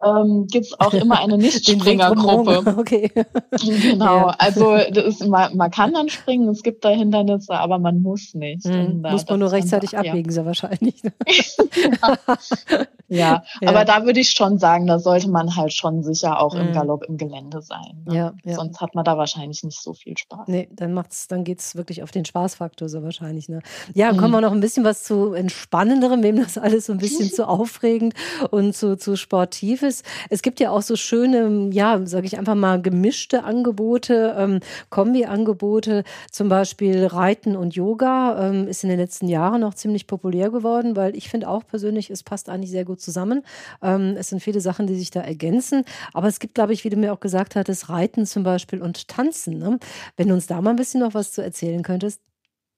ähm, 0.04 0.46
gibt 0.46 0.66
es 0.66 0.80
auch 0.80 0.92
immer 0.94 1.20
eine 1.20 1.38
Nichtspringergruppe. 1.38 2.76
okay. 2.78 3.10
Genau. 3.50 4.28
Ja. 4.28 4.36
Also 4.38 4.74
ist, 4.74 5.26
man, 5.26 5.56
man, 5.56 5.70
kann 5.70 5.92
dann 5.92 6.08
springen, 6.08 6.48
es 6.48 6.62
gibt 6.62 6.84
da 6.84 6.90
Hindernisse, 6.90 7.54
aber 7.54 7.78
man 7.78 8.00
muss 8.02 8.34
nicht. 8.34 8.66
Mhm. 8.66 9.02
Da, 9.02 9.10
muss 9.10 9.28
man 9.28 9.40
nur 9.40 9.52
rechtzeitig 9.52 9.96
abbiegen, 9.96 10.30
ja. 10.30 10.32
sehr 10.32 10.46
wahrscheinlich. 10.46 11.02
ja. 11.02 12.18
ja. 13.16 13.42
aber 13.64 13.84
da 13.84 14.04
würde 14.04 14.20
ich 14.20 14.30
schon 14.30 14.58
sagen, 14.58 14.86
da 14.86 14.98
sollte 14.98 15.30
man 15.30 15.56
halt 15.56 15.72
schon 15.72 16.02
sicher 16.02 16.40
auch 16.40 16.54
mhm. 16.54 16.60
im 16.60 16.72
Galopp 16.72 17.04
im 17.04 17.16
Gelände 17.16 17.62
sein. 17.62 18.04
Ne? 18.06 18.14
Ja, 18.14 18.32
ja, 18.44 18.54
Sonst 18.54 18.80
hat 18.80 18.94
man 18.94 19.04
da 19.04 19.16
wahrscheinlich 19.16 19.62
nicht 19.62 19.80
so 19.80 19.94
viel 19.94 20.16
Spaß. 20.16 20.48
Nee, 20.48 20.68
dann 20.72 20.92
macht's, 20.92 21.28
dann 21.28 21.44
geht's 21.44 21.74
wirklich 21.74 22.02
auf 22.02 22.10
den 22.10 22.24
Spaßfaktor 22.24 22.88
so 22.88 23.02
wahrscheinlich. 23.02 23.48
Ne? 23.48 23.60
Ja, 23.94 24.12
mhm. 24.12 24.18
kommen 24.18 24.32
wir 24.32 24.40
noch 24.40 24.52
ein 24.52 24.60
bisschen 24.60 24.84
was 24.84 25.04
zu 25.04 25.32
entspannenderem, 25.32 26.22
wem 26.22 26.36
das 26.36 26.58
alles 26.58 26.86
so 26.86 26.92
ein 26.92 26.98
bisschen 26.98 27.30
zu 27.32 27.48
aufregend 27.48 28.14
und 28.50 28.76
zu, 28.76 28.96
zu 28.96 29.16
sportiv 29.16 29.82
ist. 29.82 30.04
Es 30.28 30.42
gibt 30.42 30.60
ja 30.60 30.70
auch 30.70 30.82
so 30.82 30.96
schöne, 30.96 31.70
ja, 31.72 32.00
sage 32.06 32.26
ich 32.26 32.38
einfach 32.38 32.54
mal, 32.54 32.80
gemischte 32.80 33.44
Angebote, 33.44 34.34
ähm, 34.38 34.60
Kombi-Angebote, 34.90 36.04
zum 36.30 36.48
Beispiel 36.48 37.06
Reiten 37.06 37.56
und 37.56 37.74
Yoga 37.74 38.48
ähm, 38.48 38.68
ist 38.68 38.84
in 38.84 38.90
den 38.90 38.98
letzten 38.98 39.28
Jahren 39.28 39.64
auch 39.64 39.74
ziemlich 39.74 40.06
populär 40.06 40.50
geworden, 40.50 40.96
weil 40.96 41.16
ich 41.16 41.28
finde 41.28 41.48
auch 41.48 41.66
persönlich, 41.66 42.10
es 42.10 42.22
passt 42.22 42.48
eigentlich 42.48 42.70
sehr 42.70 42.84
gut 42.84 42.97
zusammen. 42.98 43.44
Ähm, 43.82 44.16
es 44.18 44.28
sind 44.28 44.40
viele 44.40 44.60
Sachen, 44.60 44.86
die 44.86 44.96
sich 44.96 45.10
da 45.10 45.20
ergänzen. 45.20 45.84
Aber 46.12 46.28
es 46.28 46.40
gibt, 46.40 46.54
glaube 46.54 46.72
ich, 46.72 46.84
wie 46.84 46.90
du 46.90 46.96
mir 46.96 47.12
auch 47.12 47.20
gesagt 47.20 47.56
hattest, 47.56 47.88
Reiten 47.88 48.26
zum 48.26 48.42
Beispiel 48.42 48.82
und 48.82 49.08
Tanzen. 49.08 49.58
Ne? 49.58 49.78
Wenn 50.16 50.28
du 50.28 50.34
uns 50.34 50.46
da 50.46 50.60
mal 50.60 50.70
ein 50.70 50.76
bisschen 50.76 51.00
noch 51.00 51.14
was 51.14 51.32
zu 51.32 51.42
erzählen 51.42 51.82
könntest. 51.82 52.20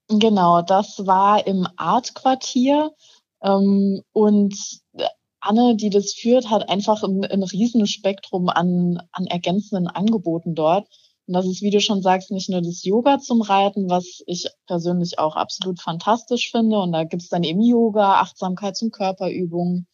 Genau, 0.09 0.63
das 0.63 1.07
war 1.07 1.47
im 1.47 1.67
Artquartier. 1.77 2.91
Ähm, 3.43 4.03
und 4.13 4.55
Anne, 5.41 5.77
die 5.77 5.91
das 5.91 6.13
führt, 6.13 6.51
hat 6.51 6.69
einfach 6.69 7.03
ein, 7.03 7.25
ein 7.25 7.43
Riesenspektrum 7.43 8.49
an, 8.49 9.03
an 9.13 9.27
ergänzenden 9.27 9.87
Angeboten 9.87 10.55
dort. 10.55 10.89
Und 11.31 11.35
das 11.35 11.47
ist, 11.47 11.63
wie 11.63 11.71
du 11.71 11.81
schon 11.81 12.03
sagst, 12.03 12.33
nicht 12.33 12.51
nur 12.51 12.61
das 12.61 12.83
Yoga 12.83 13.21
zum 13.21 13.41
Reiten, 13.41 13.89
was 13.89 14.21
ich 14.27 14.49
persönlich 14.67 15.21
auch 15.21 15.37
absolut 15.37 15.81
fantastisch 15.81 16.51
finde. 16.51 16.81
Und 16.81 16.91
da 16.91 17.05
gibt's 17.05 17.29
dann 17.29 17.45
eben 17.45 17.61
Yoga, 17.61 18.15
Achtsamkeit 18.15 18.77
und 18.83 18.91
Körperübungen. 18.91 19.87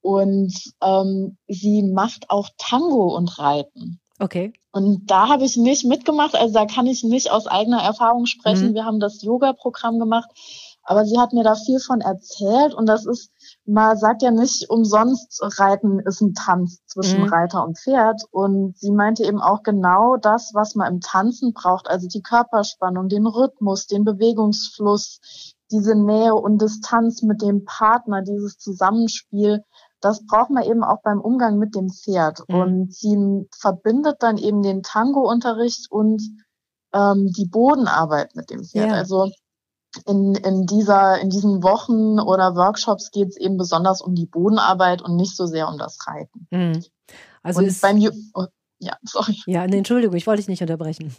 Und 0.00 0.54
ähm, 0.82 1.36
sie 1.46 1.82
macht 1.82 2.30
auch 2.30 2.48
Tango 2.56 3.14
und 3.14 3.38
Reiten. 3.38 4.00
Okay. 4.18 4.54
Und 4.70 5.10
da 5.10 5.28
habe 5.28 5.44
ich 5.44 5.58
nicht 5.58 5.84
mitgemacht, 5.84 6.34
also 6.34 6.54
da 6.54 6.64
kann 6.64 6.86
ich 6.86 7.04
nicht 7.04 7.30
aus 7.30 7.46
eigener 7.46 7.82
Erfahrung 7.82 8.24
sprechen. 8.24 8.70
Mhm. 8.70 8.74
Wir 8.74 8.86
haben 8.86 8.98
das 8.98 9.20
Yoga-Programm 9.20 9.98
gemacht, 9.98 10.30
aber 10.84 11.04
sie 11.04 11.18
hat 11.18 11.32
mir 11.32 11.44
da 11.44 11.54
viel 11.54 11.80
von 11.80 12.00
erzählt 12.00 12.74
und 12.74 12.86
das 12.86 13.06
ist 13.06 13.30
man 13.64 13.96
sagt 13.96 14.22
ja 14.22 14.30
nicht 14.30 14.68
umsonst, 14.70 15.40
Reiten 15.58 16.00
ist 16.00 16.20
ein 16.20 16.34
Tanz 16.34 16.84
zwischen 16.86 17.22
mhm. 17.22 17.28
Reiter 17.28 17.64
und 17.64 17.78
Pferd. 17.78 18.22
Und 18.30 18.76
sie 18.76 18.90
meinte 18.90 19.24
eben 19.24 19.40
auch 19.40 19.62
genau 19.62 20.16
das, 20.16 20.50
was 20.54 20.74
man 20.74 20.94
im 20.94 21.00
Tanzen 21.00 21.52
braucht, 21.52 21.88
also 21.88 22.08
die 22.08 22.22
Körperspannung, 22.22 23.08
den 23.08 23.26
Rhythmus, 23.26 23.86
den 23.86 24.04
Bewegungsfluss, 24.04 25.54
diese 25.70 25.94
Nähe 25.94 26.34
und 26.34 26.60
Distanz 26.60 27.22
mit 27.22 27.40
dem 27.40 27.64
Partner, 27.64 28.22
dieses 28.22 28.58
Zusammenspiel. 28.58 29.62
Das 30.00 30.26
braucht 30.26 30.50
man 30.50 30.64
eben 30.64 30.82
auch 30.82 31.00
beim 31.02 31.20
Umgang 31.20 31.58
mit 31.58 31.76
dem 31.76 31.88
Pferd. 31.88 32.42
Mhm. 32.48 32.54
Und 32.54 32.94
sie 32.94 33.48
verbindet 33.56 34.16
dann 34.20 34.38
eben 34.38 34.62
den 34.62 34.82
Tango-Unterricht 34.82 35.86
und 35.90 36.20
ähm, 36.92 37.32
die 37.36 37.46
Bodenarbeit 37.46 38.34
mit 38.34 38.50
dem 38.50 38.64
Pferd. 38.64 38.88
Ja. 38.88 38.94
Also 38.94 39.30
in, 40.06 40.34
in, 40.34 40.66
dieser, 40.66 41.20
in 41.20 41.30
diesen 41.30 41.62
Wochen 41.62 42.18
oder 42.18 42.54
Workshops 42.54 43.10
geht 43.10 43.28
es 43.28 43.36
eben 43.36 43.56
besonders 43.56 44.00
um 44.00 44.14
die 44.14 44.26
Bodenarbeit 44.26 45.02
und 45.02 45.16
nicht 45.16 45.36
so 45.36 45.46
sehr 45.46 45.68
um 45.68 45.78
das 45.78 45.98
Reiten. 46.06 46.46
Mhm. 46.50 46.84
Also 47.42 47.60
und 47.60 47.80
beim 47.80 47.98
oh, 48.34 48.46
ja, 48.78 48.96
sorry. 49.04 49.36
Ja, 49.46 49.66
nee, 49.66 49.78
Entschuldigung, 49.78 50.16
ich 50.16 50.26
wollte 50.26 50.40
dich 50.40 50.48
nicht 50.48 50.62
unterbrechen. 50.62 51.14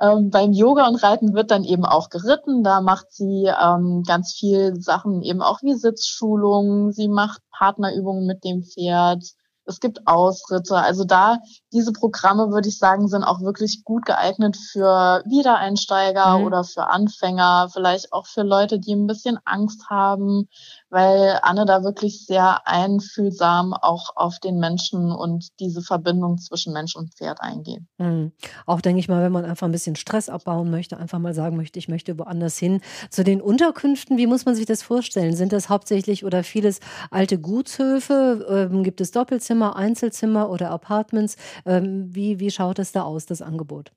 Ähm, 0.00 0.30
beim 0.30 0.52
Yoga 0.52 0.86
und 0.86 1.02
Reiten 1.02 1.34
wird 1.34 1.50
dann 1.50 1.64
eben 1.64 1.86
auch 1.86 2.10
geritten. 2.10 2.62
Da 2.62 2.80
macht 2.82 3.10
sie 3.10 3.46
ähm, 3.46 4.02
ganz 4.06 4.34
viel 4.34 4.80
Sachen 4.80 5.22
eben 5.22 5.40
auch 5.40 5.62
wie 5.62 5.74
Sitzschulungen. 5.74 6.92
Sie 6.92 7.08
macht 7.08 7.40
Partnerübungen 7.50 8.26
mit 8.26 8.44
dem 8.44 8.64
Pferd 8.64 9.24
es 9.66 9.80
gibt 9.80 10.06
Ausritte. 10.06 10.76
Also 10.76 11.04
da, 11.04 11.38
diese 11.72 11.92
Programme, 11.92 12.50
würde 12.50 12.68
ich 12.68 12.78
sagen, 12.78 13.08
sind 13.08 13.24
auch 13.24 13.40
wirklich 13.40 13.84
gut 13.84 14.06
geeignet 14.06 14.56
für 14.56 15.22
Wiedereinsteiger 15.26 16.38
mhm. 16.38 16.44
oder 16.44 16.64
für 16.64 16.88
Anfänger, 16.88 17.68
vielleicht 17.72 18.12
auch 18.12 18.26
für 18.26 18.42
Leute, 18.42 18.78
die 18.78 18.94
ein 18.94 19.06
bisschen 19.06 19.38
Angst 19.44 19.90
haben, 19.90 20.48
weil 20.90 21.38
Anne 21.42 21.66
da 21.66 21.82
wirklich 21.82 22.26
sehr 22.26 22.66
einfühlsam 22.66 23.74
auch 23.74 24.10
auf 24.14 24.38
den 24.38 24.58
Menschen 24.58 25.12
und 25.12 25.48
diese 25.60 25.82
Verbindung 25.82 26.38
zwischen 26.38 26.72
Mensch 26.72 26.94
und 26.96 27.14
Pferd 27.14 27.40
eingeht. 27.40 27.82
Mhm. 27.98 28.32
Auch 28.66 28.80
denke 28.80 29.00
ich 29.00 29.08
mal, 29.08 29.22
wenn 29.22 29.32
man 29.32 29.44
einfach 29.44 29.66
ein 29.66 29.72
bisschen 29.72 29.96
Stress 29.96 30.28
abbauen 30.28 30.70
möchte, 30.70 30.96
einfach 30.96 31.18
mal 31.18 31.34
sagen 31.34 31.56
möchte, 31.56 31.78
ich 31.78 31.88
möchte 31.88 32.18
woanders 32.18 32.58
hin. 32.58 32.80
Zu 33.10 33.24
den 33.24 33.40
Unterkünften, 33.40 34.16
wie 34.16 34.26
muss 34.26 34.44
man 34.44 34.54
sich 34.54 34.66
das 34.66 34.82
vorstellen? 34.82 35.34
Sind 35.34 35.52
das 35.52 35.68
hauptsächlich 35.68 36.24
oder 36.24 36.44
vieles 36.44 36.80
alte 37.10 37.38
Gutshöfe? 37.38 38.68
Ähm, 38.72 38.84
gibt 38.84 39.00
es 39.00 39.10
Doppelzimmer, 39.10 39.76
Einzelzimmer 39.76 40.50
oder 40.50 40.70
Apartments? 40.70 41.36
Ähm, 41.64 42.14
wie, 42.14 42.38
wie 42.38 42.50
schaut 42.50 42.78
es 42.78 42.92
da 42.92 43.02
aus, 43.02 43.26
das 43.26 43.42
Angebot? 43.42 43.92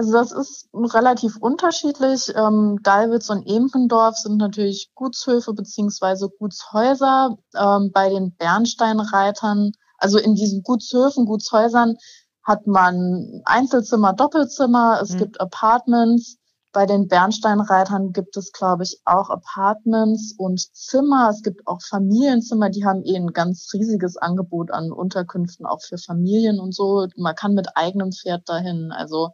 Also 0.00 0.12
das 0.12 0.32
ist 0.32 0.70
relativ 0.72 1.36
unterschiedlich. 1.36 2.32
Ähm, 2.34 2.78
Dalwitz 2.82 3.28
und 3.28 3.46
Empendorf 3.46 4.16
sind 4.16 4.38
natürlich 4.38 4.90
Gutshöfe 4.94 5.52
beziehungsweise 5.52 6.30
Gutshäuser. 6.38 7.36
Ähm, 7.54 7.90
bei 7.92 8.08
den 8.08 8.34
Bernsteinreitern, 8.36 9.72
also 9.98 10.16
in 10.16 10.34
diesen 10.36 10.62
Gutshöfen, 10.62 11.26
Gutshäusern 11.26 11.96
hat 12.42 12.66
man 12.66 13.42
Einzelzimmer, 13.44 14.14
Doppelzimmer, 14.14 15.00
es 15.02 15.10
mhm. 15.10 15.18
gibt 15.18 15.38
Apartments. 15.38 16.38
Bei 16.72 16.86
den 16.86 17.06
Bernsteinreitern 17.06 18.14
gibt 18.14 18.38
es, 18.38 18.52
glaube 18.52 18.84
ich, 18.84 19.02
auch 19.04 19.28
Apartments 19.28 20.34
und 20.38 20.60
Zimmer. 20.74 21.28
Es 21.28 21.42
gibt 21.42 21.66
auch 21.66 21.82
Familienzimmer, 21.82 22.70
die 22.70 22.86
haben 22.86 23.04
eh 23.04 23.16
ein 23.16 23.34
ganz 23.34 23.68
riesiges 23.74 24.16
Angebot 24.16 24.70
an 24.70 24.92
Unterkünften, 24.92 25.66
auch 25.66 25.82
für 25.82 25.98
Familien 25.98 26.58
und 26.58 26.74
so. 26.74 27.06
Man 27.16 27.34
kann 27.34 27.52
mit 27.52 27.76
eigenem 27.76 28.12
Pferd 28.12 28.48
dahin. 28.48 28.92
Also 28.92 29.32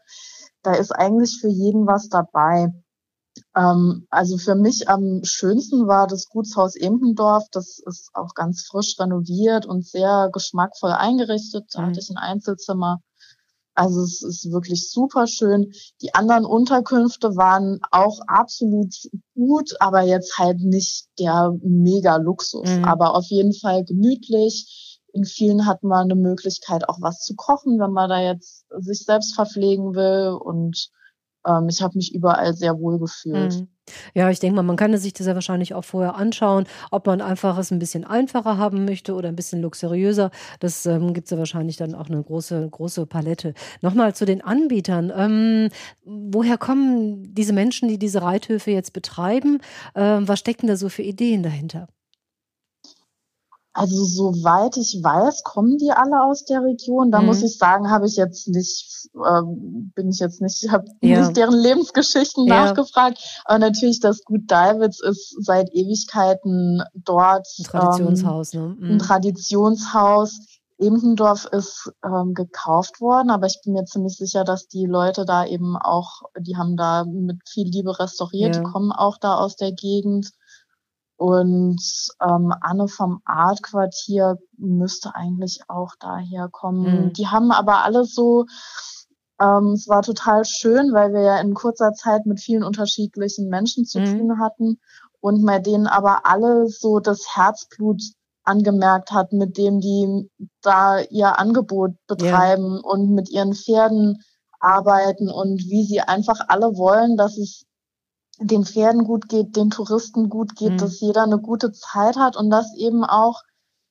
da 0.67 0.75
ist 0.75 0.91
eigentlich 0.91 1.39
für 1.41 1.49
jeden 1.49 1.87
was 1.87 2.09
dabei. 2.09 2.73
Ähm, 3.55 4.07
also 4.11 4.37
für 4.37 4.57
mich 4.57 4.89
am 4.89 5.21
schönsten 5.23 5.87
war 5.87 6.09
das 6.09 6.29
Gutshaus 6.29 6.75
Impendorf. 6.75 7.45
Das 7.53 7.79
ist 7.87 8.11
auch 8.15 8.35
ganz 8.35 8.67
frisch 8.67 8.99
renoviert 8.99 9.65
und 9.65 9.87
sehr 9.87 10.29
geschmackvoll 10.33 10.91
eingerichtet. 10.91 11.67
Da 11.73 11.83
mhm. 11.83 11.87
hatte 11.87 12.01
ich 12.01 12.11
ein 12.11 12.17
Einzelzimmer. 12.17 13.01
Also 13.75 14.03
es 14.03 14.23
ist 14.23 14.51
wirklich 14.51 14.91
super 14.91 15.27
schön. 15.27 15.71
Die 16.01 16.15
anderen 16.15 16.47
Unterkünfte 16.47 17.37
waren 17.37 17.79
auch 17.91 18.21
absolut 18.27 18.95
gut, 19.35 19.77
aber 19.81 20.01
jetzt 20.01 20.39
halt 20.39 20.61
nicht 20.61 21.07
der 21.19 21.53
Mega-Luxus. 21.63 22.69
Mhm. 22.69 22.85
Aber 22.85 23.15
auf 23.15 23.27
jeden 23.27 23.55
Fall 23.55 23.85
gemütlich. 23.85 24.96
In 25.13 25.25
vielen 25.25 25.67
hat 25.67 25.83
man 25.83 26.11
eine 26.11 26.15
Möglichkeit, 26.15 26.89
auch 26.89 26.99
was 27.01 27.21
zu 27.21 27.35
kochen, 27.35 27.79
wenn 27.79 27.93
man 27.93 28.11
da 28.11 28.21
jetzt 28.21 28.67
sich 28.79 29.05
selbst 29.05 29.35
verpflegen 29.35 29.95
will. 29.95 30.37
Und 30.39 30.91
ähm, 31.47 31.69
ich 31.69 31.83
habe 31.83 31.97
mich 31.97 32.15
überall 32.15 32.55
sehr 32.55 32.79
wohl 32.79 32.99
gefühlt. 32.99 33.55
Mhm. 33.55 33.69
Ja, 34.15 34.31
ich 34.31 34.41
denke 34.41 34.57
mal, 34.57 34.63
man 34.63 34.77
kann 34.77 34.97
sich 34.97 35.13
das 35.13 35.27
ja 35.27 35.35
wahrscheinlich 35.35 35.75
auch 35.75 35.85
vorher 35.85 36.17
anschauen, 36.17 36.65
ob 36.91 37.07
man 37.07 37.21
einfach 37.21 37.57
es 37.59 37.71
ein 37.71 37.79
bisschen 37.79 38.05
einfacher 38.05 38.59
haben 38.59 38.85
möchte 38.85 39.15
oder 39.15 39.29
ein 39.29 39.37
bisschen 39.37 39.63
luxuriöser. 39.63 40.31
Das 40.59 40.87
ähm, 40.87 41.15
gibt 41.15 41.27
es 41.27 41.31
ja 41.31 41.39
wahrscheinlich 41.39 41.77
dann 41.77 41.95
auch 41.95 42.09
eine 42.09 42.23
große, 42.23 42.69
große 42.69 43.07
Palette. 43.07 43.55
Nochmal 43.83 44.15
zu 44.15 44.25
den 44.25 44.43
Anbietern. 44.43 45.13
Ähm, 45.15 45.69
woher 46.05 46.59
kommen 46.59 47.33
diese 47.35 47.53
Menschen, 47.53 47.89
die 47.89 47.99
diese 47.99 48.23
Reithöfe 48.23 48.73
jetzt 48.73 48.93
betreiben? 48.93 49.61
Ähm, 49.95 50.27
was 50.27 50.41
stecken 50.41 50.67
da 50.67 50.77
so 50.77 50.89
für 50.89 51.03
Ideen 51.03 51.43
dahinter? 51.45 51.89
Also 53.77 54.05
soweit 54.05 54.79
ich 54.79 55.01
weiß, 55.03 55.43
kommen 55.43 55.77
die 55.77 55.91
alle 55.91 56.23
aus 56.23 56.47
der 56.47 56.63
Region. 56.63 57.11
Da 57.11 57.21
mhm. 57.21 57.27
muss 57.27 57.43
ich 57.43 57.59
sagen, 57.59 57.91
habe 57.91 58.07
ich 58.07 58.17
jetzt 58.17 58.49
nicht, 58.49 59.11
ähm, 59.15 59.93
bin 59.95 60.09
ich 60.09 60.19
jetzt 60.19 60.41
nicht, 60.41 60.71
habe 60.71 60.87
ja. 61.03 61.21
nicht 61.21 61.37
deren 61.37 61.59
Lebensgeschichten 61.59 62.47
ja. 62.47 62.65
nachgefragt. 62.65 63.19
Aber 63.45 63.59
natürlich, 63.59 64.01
das 64.01 64.25
Gut 64.25 64.51
Davids 64.51 65.03
ist 65.03 65.37
seit 65.45 65.69
Ewigkeiten 65.75 66.83
dort. 66.95 67.47
Ein 67.59 67.65
Traditionshaus, 67.65 68.55
ähm, 68.55 68.61
ne? 68.61 68.77
Mhm. 68.79 68.91
Ein 68.93 68.99
Traditionshaus. 68.99 70.41
Ebendorf 70.79 71.47
ist 71.53 71.91
ähm, 72.05 72.33
gekauft 72.35 73.01
worden, 73.01 73.31
aber 73.31 73.47
ich 73.47 73.61
bin 73.63 73.73
mir 73.75 73.85
ziemlich 73.85 74.17
sicher, 74.17 74.45
dass 74.45 74.69
die 74.69 74.85
Leute 74.85 75.25
da 75.25 75.47
eben 75.47 75.77
auch, 75.77 76.23
die 76.39 76.57
haben 76.57 76.77
da 76.77 77.05
mit 77.05 77.47
viel 77.49 77.67
Liebe 77.67 77.99
restauriert, 77.99 78.57
ja. 78.57 78.63
kommen 78.63 78.93
auch 78.93 79.17
da 79.19 79.37
aus 79.37 79.57
der 79.57 79.73
Gegend. 79.73 80.33
Und 81.17 81.81
ähm, 82.21 82.53
Anne 82.61 82.89
vom 82.89 83.23
Art-Quartier 83.25 84.39
müsste 84.59 85.15
eigentlich 85.15 85.63
auch 85.69 85.95
daher 85.99 86.49
kommen. 86.51 87.07
Mhm. 87.07 87.13
Die 87.15 87.27
haben 87.27 87.53
aber 87.53 87.85
alle 87.85 88.05
so, 88.05 88.45
ähm, 89.41 89.73
es 89.73 89.89
war 89.89 90.03
total 90.03 90.45
schön, 90.45 90.93
weil 90.93 91.13
wir 91.13 91.23
ja 91.23 91.41
in 91.41 91.55
kurzer 91.55 91.95
Zeit 91.95 92.27
mit 92.27 92.41
vielen 92.41 92.63
unterschiedlichen 92.63 93.49
Menschen 93.49 93.87
zu 93.87 94.01
mhm. 94.01 94.19
tun 94.19 94.41
hatten 94.41 94.79
und 95.21 95.45
bei 95.45 95.59
denen 95.59 95.87
aber 95.87 96.27
alle 96.27 96.69
so 96.69 97.01
das 97.01 97.35
Herzblut 97.35 98.03
angemerkt 98.45 99.11
hat, 99.11 99.33
mit 99.33 99.59
dem 99.59 99.81
die 99.81 100.31
da 100.63 101.01
ihr 101.01 101.39
Angebot 101.39 101.95
betreiben 102.07 102.75
ja. 102.75 102.81
und 102.91 103.11
mit 103.11 103.31
ihren 103.31 103.55
Pferden 103.55 104.23
arbeiten 104.61 105.29
und 105.29 105.59
wie 105.65 105.85
sie 105.85 106.01
einfach 106.01 106.41
alle 106.49 106.77
wollen, 106.77 107.17
dass 107.17 107.39
es 107.39 107.65
den 108.39 108.65
Pferden 108.65 109.05
gut 109.05 109.29
geht, 109.29 109.57
den 109.57 109.71
Touristen 109.71 110.29
gut 110.29 110.57
geht, 110.57 110.73
mhm. 110.73 110.79
dass 110.79 111.01
jeder 111.01 111.23
eine 111.23 111.39
gute 111.39 111.73
Zeit 111.73 112.17
hat 112.17 112.37
und 112.37 112.51
dass 112.51 112.75
eben 112.77 113.05
auch 113.05 113.43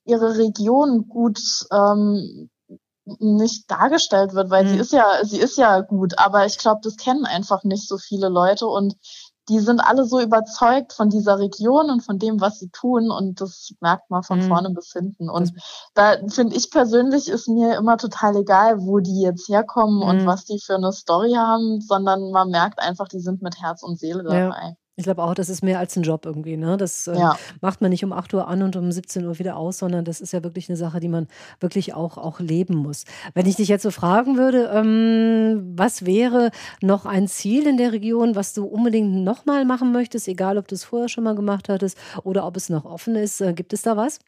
ihre 0.05 0.37
Region 0.37 1.07
gut 1.07 1.39
ähm, 1.71 2.49
nicht 3.19 3.69
dargestellt 3.69 4.33
wird, 4.33 4.49
weil 4.49 4.65
mhm. 4.65 4.69
sie 4.69 4.77
ist 4.77 4.93
ja, 4.93 5.05
sie 5.23 5.39
ist 5.39 5.57
ja 5.57 5.81
gut, 5.81 6.17
aber 6.17 6.45
ich 6.45 6.57
glaube, 6.57 6.81
das 6.83 6.97
kennen 6.97 7.25
einfach 7.25 7.63
nicht 7.63 7.87
so 7.87 7.97
viele 7.97 8.29
Leute 8.29 8.67
und 8.67 8.95
die 9.49 9.59
sind 9.59 9.79
alle 9.79 10.05
so 10.05 10.19
überzeugt 10.19 10.93
von 10.93 11.09
dieser 11.09 11.37
Region 11.39 11.89
und 11.89 12.01
von 12.01 12.17
dem, 12.17 12.41
was 12.41 12.59
sie 12.59 12.69
tun. 12.69 13.11
Und 13.11 13.41
das 13.41 13.73
merkt 13.79 14.09
man 14.09 14.23
von 14.23 14.39
mhm. 14.39 14.47
vorne 14.47 14.69
bis 14.71 14.91
hinten. 14.91 15.29
Und 15.29 15.53
da 15.93 16.15
finde 16.29 16.55
ich 16.55 16.71
persönlich 16.71 17.27
ist 17.27 17.47
mir 17.47 17.77
immer 17.77 17.97
total 17.97 18.37
egal, 18.37 18.81
wo 18.81 18.99
die 18.99 19.21
jetzt 19.21 19.47
herkommen 19.47 19.97
mhm. 19.97 20.03
und 20.03 20.25
was 20.25 20.45
die 20.45 20.59
für 20.59 20.75
eine 20.75 20.91
Story 20.91 21.33
haben, 21.33 21.81
sondern 21.81 22.31
man 22.31 22.49
merkt 22.49 22.79
einfach, 22.79 23.07
die 23.07 23.19
sind 23.19 23.41
mit 23.41 23.61
Herz 23.61 23.83
und 23.83 23.99
Seele 23.99 24.23
dabei. 24.23 24.39
Ja. 24.39 24.75
Ich 24.97 25.03
glaube 25.03 25.23
auch, 25.23 25.33
das 25.33 25.49
ist 25.49 25.61
mehr 25.61 25.79
als 25.79 25.95
ein 25.97 26.03
Job 26.03 26.25
irgendwie. 26.25 26.55
Ne? 26.55 26.77
Das 26.77 27.07
äh, 27.07 27.17
ja. 27.17 27.37
macht 27.59 27.81
man 27.81 27.89
nicht 27.89 28.05
um 28.05 28.13
8 28.13 28.33
Uhr 28.33 28.47
an 28.47 28.63
und 28.63 28.77
um 28.77 28.89
17 28.89 29.25
Uhr 29.25 29.37
wieder 29.39 29.57
aus, 29.57 29.79
sondern 29.79 30.05
das 30.05 30.21
ist 30.21 30.31
ja 30.31 30.41
wirklich 30.41 30.69
eine 30.69 30.77
Sache, 30.77 31.01
die 31.01 31.09
man 31.09 31.27
wirklich 31.59 31.93
auch, 31.93 32.17
auch 32.17 32.39
leben 32.39 32.75
muss. 32.75 33.03
Wenn 33.33 33.45
ich 33.45 33.57
dich 33.57 33.67
jetzt 33.67 33.83
so 33.83 33.91
fragen 33.91 34.37
würde, 34.37 34.69
ähm, 34.73 35.73
was 35.75 36.05
wäre 36.05 36.51
noch 36.81 37.05
ein 37.05 37.27
Ziel 37.27 37.67
in 37.67 37.75
der 37.75 37.91
Region, 37.91 38.35
was 38.35 38.53
du 38.53 38.65
unbedingt 38.65 39.13
nochmal 39.23 39.65
machen 39.65 39.91
möchtest, 39.91 40.29
egal 40.29 40.57
ob 40.57 40.69
du 40.69 40.75
es 40.75 40.85
vorher 40.85 41.09
schon 41.09 41.25
mal 41.25 41.35
gemacht 41.35 41.67
hattest 41.67 41.97
oder 42.23 42.45
ob 42.45 42.55
es 42.55 42.69
noch 42.69 42.85
offen 42.85 43.15
ist, 43.15 43.41
äh, 43.41 43.53
gibt 43.53 43.73
es 43.73 43.81
da 43.81 43.97
was? 43.97 44.19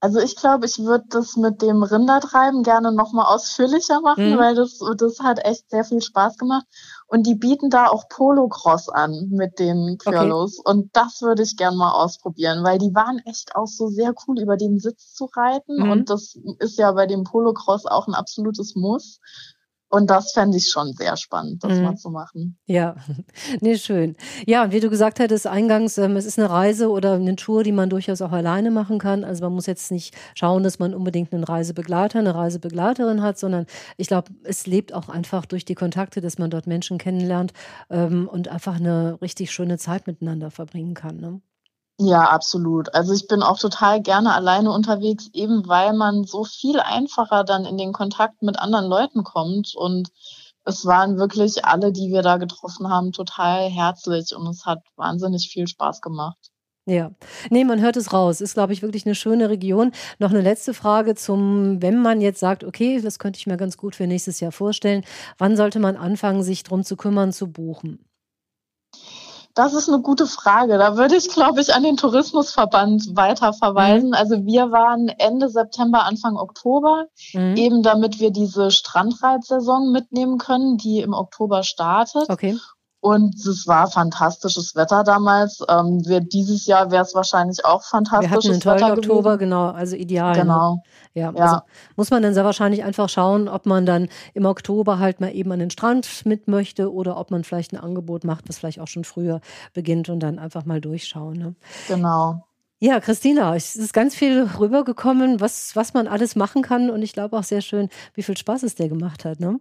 Also 0.00 0.20
ich 0.20 0.36
glaube, 0.36 0.66
ich 0.66 0.78
würde 0.78 1.06
das 1.08 1.36
mit 1.36 1.62
dem 1.62 1.82
Rindertreiben 1.82 2.62
gerne 2.62 2.92
nochmal 2.92 3.26
ausführlicher 3.26 4.00
machen, 4.02 4.34
mhm. 4.34 4.38
weil 4.38 4.54
das, 4.54 4.78
das 4.98 5.18
hat 5.20 5.44
echt 5.44 5.70
sehr 5.70 5.84
viel 5.84 6.02
Spaß 6.02 6.36
gemacht. 6.36 6.66
Und 7.08 7.26
die 7.26 7.36
bieten 7.36 7.70
da 7.70 7.86
auch 7.86 8.08
Polocross 8.08 8.88
an 8.88 9.28
mit 9.30 9.58
den 9.60 9.96
Quirlos. 9.98 10.58
Okay. 10.58 10.70
Und 10.70 10.96
das 10.96 11.22
würde 11.22 11.42
ich 11.42 11.56
gerne 11.56 11.76
mal 11.76 11.92
ausprobieren, 11.92 12.64
weil 12.64 12.78
die 12.78 12.94
waren 12.94 13.18
echt 13.26 13.54
auch 13.54 13.68
so 13.68 13.88
sehr 13.88 14.12
cool, 14.26 14.40
über 14.40 14.56
den 14.56 14.78
Sitz 14.80 15.14
zu 15.14 15.26
reiten. 15.26 15.84
Mhm. 15.84 15.90
Und 15.90 16.10
das 16.10 16.36
ist 16.58 16.78
ja 16.78 16.90
bei 16.92 17.06
dem 17.06 17.22
Polocross 17.22 17.86
auch 17.86 18.08
ein 18.08 18.14
absolutes 18.14 18.74
Muss. 18.74 19.20
Und 19.88 20.10
das 20.10 20.32
fände 20.32 20.56
ich 20.56 20.68
schon 20.68 20.92
sehr 20.94 21.16
spannend, 21.16 21.62
das 21.62 21.74
mhm. 21.74 21.82
mal 21.82 21.96
zu 21.96 22.10
machen. 22.10 22.58
Ja, 22.66 22.96
nee, 23.60 23.76
schön. 23.76 24.16
Ja, 24.44 24.72
wie 24.72 24.80
du 24.80 24.90
gesagt 24.90 25.20
hattest 25.20 25.46
eingangs, 25.46 25.96
ähm, 25.98 26.16
es 26.16 26.26
ist 26.26 26.38
eine 26.38 26.50
Reise 26.50 26.90
oder 26.90 27.14
eine 27.14 27.36
Tour, 27.36 27.62
die 27.62 27.72
man 27.72 27.88
durchaus 27.88 28.20
auch 28.20 28.32
alleine 28.32 28.72
machen 28.72 28.98
kann. 28.98 29.22
Also 29.22 29.44
man 29.44 29.52
muss 29.52 29.66
jetzt 29.66 29.92
nicht 29.92 30.14
schauen, 30.34 30.64
dass 30.64 30.80
man 30.80 30.92
unbedingt 30.92 31.32
einen 31.32 31.44
Reisebegleiter, 31.44 32.18
eine 32.18 32.34
Reisebegleiterin 32.34 33.22
hat, 33.22 33.38
sondern 33.38 33.66
ich 33.96 34.08
glaube, 34.08 34.32
es 34.42 34.66
lebt 34.66 34.92
auch 34.92 35.08
einfach 35.08 35.46
durch 35.46 35.64
die 35.64 35.76
Kontakte, 35.76 36.20
dass 36.20 36.38
man 36.38 36.50
dort 36.50 36.66
Menschen 36.66 36.98
kennenlernt 36.98 37.52
ähm, 37.88 38.28
und 38.28 38.48
einfach 38.48 38.76
eine 38.76 39.20
richtig 39.22 39.52
schöne 39.52 39.78
Zeit 39.78 40.08
miteinander 40.08 40.50
verbringen 40.50 40.94
kann. 40.94 41.18
Ne? 41.18 41.40
Ja, 41.98 42.24
absolut. 42.24 42.94
Also 42.94 43.14
ich 43.14 43.26
bin 43.26 43.42
auch 43.42 43.58
total 43.58 44.02
gerne 44.02 44.34
alleine 44.34 44.70
unterwegs, 44.70 45.30
eben 45.32 45.66
weil 45.66 45.94
man 45.94 46.24
so 46.24 46.44
viel 46.44 46.78
einfacher 46.78 47.42
dann 47.42 47.64
in 47.64 47.78
den 47.78 47.92
Kontakt 47.92 48.42
mit 48.42 48.58
anderen 48.58 48.86
Leuten 48.86 49.24
kommt. 49.24 49.74
Und 49.74 50.10
es 50.64 50.84
waren 50.84 51.16
wirklich 51.16 51.64
alle, 51.64 51.92
die 51.92 52.10
wir 52.12 52.20
da 52.22 52.36
getroffen 52.36 52.90
haben, 52.90 53.12
total 53.12 53.70
herzlich 53.70 54.34
und 54.36 54.46
es 54.48 54.66
hat 54.66 54.80
wahnsinnig 54.96 55.48
viel 55.50 55.66
Spaß 55.66 56.02
gemacht. 56.02 56.50
Ja, 56.88 57.10
nee, 57.50 57.64
man 57.64 57.80
hört 57.80 57.96
es 57.96 58.12
raus. 58.12 58.40
Ist, 58.40 58.54
glaube 58.54 58.72
ich, 58.72 58.82
wirklich 58.82 59.06
eine 59.06 59.16
schöne 59.16 59.48
Region. 59.48 59.90
Noch 60.18 60.30
eine 60.30 60.40
letzte 60.40 60.72
Frage 60.74 61.14
zum, 61.16 61.82
wenn 61.82 62.00
man 62.00 62.20
jetzt 62.20 62.38
sagt, 62.40 62.62
okay, 62.62 63.00
das 63.00 63.18
könnte 63.18 63.38
ich 63.38 63.46
mir 63.46 63.56
ganz 63.56 63.76
gut 63.76 63.96
für 63.96 64.06
nächstes 64.06 64.38
Jahr 64.38 64.52
vorstellen. 64.52 65.04
Wann 65.38 65.56
sollte 65.56 65.80
man 65.80 65.96
anfangen, 65.96 66.42
sich 66.44 66.62
drum 66.62 66.84
zu 66.84 66.96
kümmern, 66.96 67.32
zu 67.32 67.48
buchen? 67.50 68.04
Das 69.56 69.72
ist 69.72 69.88
eine 69.88 70.02
gute 70.02 70.26
Frage. 70.26 70.76
Da 70.76 70.98
würde 70.98 71.16
ich, 71.16 71.30
glaube 71.30 71.62
ich, 71.62 71.74
an 71.74 71.82
den 71.82 71.96
Tourismusverband 71.96 73.16
weiter 73.16 73.54
verweisen. 73.54 74.08
Mhm. 74.08 74.14
Also 74.14 74.44
wir 74.44 74.70
waren 74.70 75.08
Ende 75.08 75.48
September, 75.48 76.04
Anfang 76.04 76.36
Oktober, 76.36 77.06
mhm. 77.32 77.56
eben 77.56 77.82
damit 77.82 78.20
wir 78.20 78.30
diese 78.30 78.70
Strandreitsaison 78.70 79.90
mitnehmen 79.90 80.36
können, 80.36 80.76
die 80.76 81.00
im 81.00 81.14
Oktober 81.14 81.62
startet. 81.62 82.28
Okay. 82.28 82.58
Und 83.06 83.36
es 83.36 83.68
war 83.68 83.88
fantastisches 83.88 84.74
Wetter 84.74 85.04
damals. 85.04 85.62
Ähm, 85.68 86.04
wir, 86.06 86.18
dieses 86.18 86.66
Jahr 86.66 86.90
wäre 86.90 87.04
es 87.04 87.14
wahrscheinlich 87.14 87.64
auch 87.64 87.84
fantastisches 87.84 88.30
Wir 88.30 88.36
hatten 88.36 88.50
einen 88.50 88.60
tollen 88.60 88.80
Wetter 88.80 88.92
Oktober, 88.94 89.36
gewesen. 89.36 89.50
genau, 89.50 89.70
also 89.70 89.94
ideal. 89.94 90.32
Ne? 90.32 90.40
Genau. 90.42 90.74
Ne? 90.74 90.82
Ja, 91.14 91.30
ja. 91.30 91.40
Also 91.40 91.60
muss 91.94 92.10
man 92.10 92.24
dann 92.24 92.34
sehr 92.34 92.44
wahrscheinlich 92.44 92.82
einfach 92.82 93.08
schauen, 93.08 93.46
ob 93.46 93.64
man 93.64 93.86
dann 93.86 94.08
im 94.34 94.44
Oktober 94.44 94.98
halt 94.98 95.20
mal 95.20 95.32
eben 95.32 95.52
an 95.52 95.60
den 95.60 95.70
Strand 95.70 96.26
mit 96.26 96.48
möchte 96.48 96.92
oder 96.92 97.16
ob 97.16 97.30
man 97.30 97.44
vielleicht 97.44 97.72
ein 97.72 97.78
Angebot 97.78 98.24
macht, 98.24 98.48
das 98.48 98.58
vielleicht 98.58 98.80
auch 98.80 98.88
schon 98.88 99.04
früher 99.04 99.40
beginnt 99.72 100.08
und 100.08 100.18
dann 100.18 100.40
einfach 100.40 100.64
mal 100.64 100.80
durchschauen. 100.80 101.38
Ne? 101.38 101.54
Genau. 101.86 102.44
Ja, 102.80 102.98
Christina, 102.98 103.54
es 103.54 103.76
ist 103.76 103.92
ganz 103.92 104.16
viel 104.16 104.48
rübergekommen, 104.58 105.40
was, 105.40 105.76
was 105.76 105.94
man 105.94 106.08
alles 106.08 106.34
machen 106.34 106.62
kann 106.62 106.90
und 106.90 107.02
ich 107.02 107.12
glaube 107.12 107.38
auch 107.38 107.44
sehr 107.44 107.60
schön, 107.60 107.88
wie 108.14 108.24
viel 108.24 108.36
Spaß 108.36 108.64
es 108.64 108.74
dir 108.74 108.88
gemacht 108.88 109.24
hat. 109.24 109.38
Ne? 109.38 109.60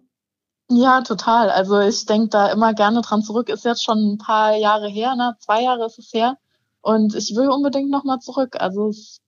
Ja, 0.69 1.01
total. 1.01 1.49
Also 1.49 1.80
ich 1.80 2.06
denke 2.06 2.30
da 2.30 2.51
immer 2.51 2.73
gerne 2.73 3.01
dran 3.01 3.21
zurück. 3.21 3.49
Ist 3.49 3.65
jetzt 3.65 3.84
schon 3.84 4.13
ein 4.13 4.17
paar 4.17 4.56
Jahre 4.56 4.88
her, 4.88 5.15
ne? 5.15 5.36
Zwei 5.39 5.62
Jahre 5.62 5.86
ist 5.86 5.99
es 5.99 6.12
her. 6.13 6.38
Und 6.82 7.15
ich 7.15 7.36
will 7.36 7.49
unbedingt 7.49 7.89
nochmal 7.89 8.19
zurück. 8.19 8.56
Also 8.60 8.89
ich 8.89 9.19